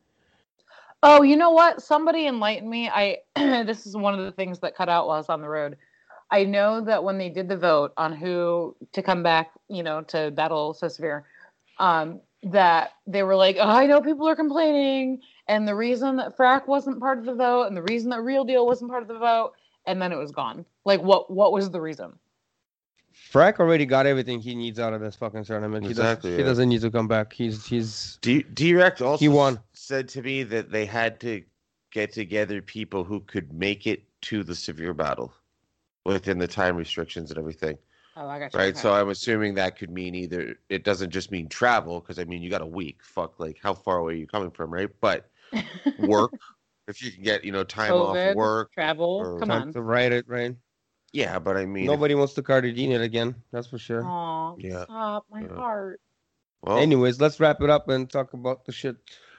Oh, 1.03 1.23
you 1.23 1.37
know 1.37 1.51
what? 1.51 1.81
Somebody 1.83 2.27
enlightened 2.27 2.69
me. 2.69 2.89
I 2.89 3.19
this 3.37 3.87
is 3.87 3.97
one 3.97 4.19
of 4.19 4.25
the 4.25 4.33
things 4.33 4.59
that 4.61 4.77
cut 4.77 4.89
out 4.89 5.07
while 5.07 5.17
I 5.17 5.19
was 5.19 5.29
on 5.29 5.41
the 5.41 5.49
road. 5.49 5.77
I 6.31 6.45
know 6.45 6.81
that 6.83 7.05
when 7.05 7.19
they 7.19 7.31
did 7.31 7.49
the 7.49 7.57
vote 7.57 7.93
on 7.97 8.13
who 8.15 8.77
to 8.93 9.03
come 9.03 9.23
back, 9.23 9.51
you 9.69 9.83
know, 9.83 10.03
to 10.03 10.31
battle 10.31 10.75
So 10.75 10.89
Severe, 10.89 11.25
um, 11.79 12.21
that 12.45 12.93
they 13.07 13.23
were 13.23 13.37
like, 13.37 13.57
oh, 13.59 13.69
I 13.69 13.87
know 13.87 14.01
people 14.01 14.29
are 14.29 14.37
complaining, 14.37 15.21
and 15.49 15.67
the 15.67 15.75
reason 15.75 16.17
that 16.17 16.37
Frack 16.37 16.67
wasn't 16.69 17.01
part 17.01 17.19
of 17.19 17.25
the 17.25 17.35
vote, 17.35 17.65
and 17.65 17.77
the 17.77 17.83
reason 17.83 18.11
that 18.11 18.23
Real 18.23 18.45
Deal 18.45 18.67
wasn't 18.67 18.91
part 18.91 19.03
of 19.03 19.09
the 19.09 19.19
vote, 19.19 19.53
and 19.87 20.01
then 20.01 20.13
it 20.13 20.17
was 20.17 20.31
gone. 20.33 20.65
Like, 20.85 21.03
what? 21.03 21.31
What 21.31 21.53
was 21.53 21.71
the 21.71 21.81
reason? 21.81 22.13
Frack 23.33 23.59
already 23.59 23.87
got 23.87 24.07
everything 24.07 24.41
he 24.41 24.55
needs 24.55 24.79
out 24.79 24.93
of 24.93 25.01
this 25.01 25.17
fucking 25.17 25.45
tournament. 25.45 25.85
He 25.85 25.91
Exactly, 25.91 26.31
doesn't, 26.31 26.43
he 26.43 26.45
doesn't 26.45 26.69
need 26.69 26.81
to 26.83 26.91
come 26.91 27.09
back. 27.09 27.33
He's 27.33 27.67
he's 27.67 28.19
D- 28.23 28.43
Drect 28.43 29.01
also 29.03 29.25
He 29.25 29.29
won. 29.29 29.59
said 29.73 30.09
to 30.11 30.23
me 30.23 30.43
that 30.45 30.71
they 30.71 30.87
had 30.87 31.21
to 31.21 31.43
get 31.91 32.13
together 32.13 32.63
people 32.63 33.05
who 33.05 33.21
could 33.21 33.53
make 33.53 33.87
it 33.87 34.03
to 34.23 34.45
the 34.45 34.55
severe 34.55 34.95
battle 34.95 35.33
within 36.09 36.39
the 36.39 36.49
time 36.49 36.77
restrictions 36.77 37.31
and 37.31 37.39
everything. 37.39 37.79
Oh, 38.17 38.27
I 38.29 38.39
got 38.41 38.53
you. 38.53 38.59
Right. 38.59 38.69
Okay. 38.71 38.79
So 38.79 38.93
I'm 38.93 39.11
assuming 39.11 39.55
that 39.55 39.79
could 39.79 39.91
mean 39.91 40.15
either 40.15 40.57
it 40.69 40.83
doesn't 40.83 41.11
just 41.11 41.31
mean 41.31 41.49
travel, 41.49 42.01
because 42.01 42.19
I 42.19 42.25
mean 42.25 42.43
you 42.43 42.51
got 42.51 42.63
a 42.63 42.67
week. 42.67 42.99
Fuck 43.05 43.39
like 43.39 43.59
how 43.63 43.75
far 43.75 43.99
away 43.99 44.15
are 44.15 44.17
you 44.17 44.27
coming 44.27 44.51
from, 44.51 44.73
right? 44.73 44.89
But 45.01 45.31
work 46.01 46.33
if 46.89 47.03
you 47.03 47.13
can 47.13 47.23
get, 47.23 47.45
you 47.45 47.53
know, 47.53 47.63
time 47.65 47.93
COVID, 47.93 48.31
off 48.31 48.35
work. 48.37 48.73
travel. 48.73 49.05
or 49.17 49.39
Come 49.39 49.49
time 49.51 49.63
on. 49.63 49.73
to 49.75 49.83
write 49.83 50.11
it, 50.13 50.25
right? 50.27 50.57
Yeah, 51.13 51.39
but 51.39 51.57
I 51.57 51.65
mean 51.67 51.85
if- 51.85 51.91
Nobody 51.91 52.15
wants 52.15 52.35
to 52.35 52.43
Cartagena 52.43 52.97
it 52.97 53.03
again. 53.03 53.35
That's 53.53 53.67
for 53.69 53.79
sure. 53.79 54.05
Aw, 54.05 54.55
Yeah. 54.59 54.85
stop 54.85 55.27
my 55.31 55.43
Yeah. 55.43 55.55
heart. 55.55 56.01
well, 56.63 56.79
Anyways, 56.79 57.21
let's 57.21 57.39
wrap 57.39 57.61
it 57.63 57.71
up 57.71 57.89
and 57.89 58.11
talk 58.11 58.33
about 58.33 58.65
the 58.65 58.73
shit. 58.73 58.97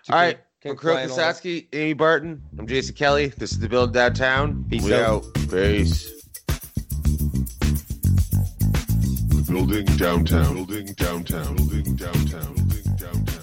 All 0.10 0.16
right. 0.16 0.40
Ken 0.62 0.76
For 0.76 0.82
Kirill 0.82 0.96
Klein, 0.98 1.10
all. 1.12 1.18
Kasatskiy, 1.18 1.68
Amy 1.74 1.94
Barton, 1.94 2.42
I'm 2.58 2.66
Jason 2.68 2.96
Kelly. 2.96 3.28
This 3.38 3.52
is 3.52 3.60
the 3.60 3.68
Build 3.70 3.94
Downtown. 3.94 4.66
Peace 4.70 4.84
we 4.84 4.94
out. 4.94 5.26
out. 5.26 5.34
Peace. 5.50 6.19
Building 9.50 9.86
downtown. 9.98 10.54
Building 10.54 10.86
downtown. 10.94 11.56
Building 11.56 11.96
downtown. 11.96 12.54
Building 12.54 12.96
downtown. 12.98 13.39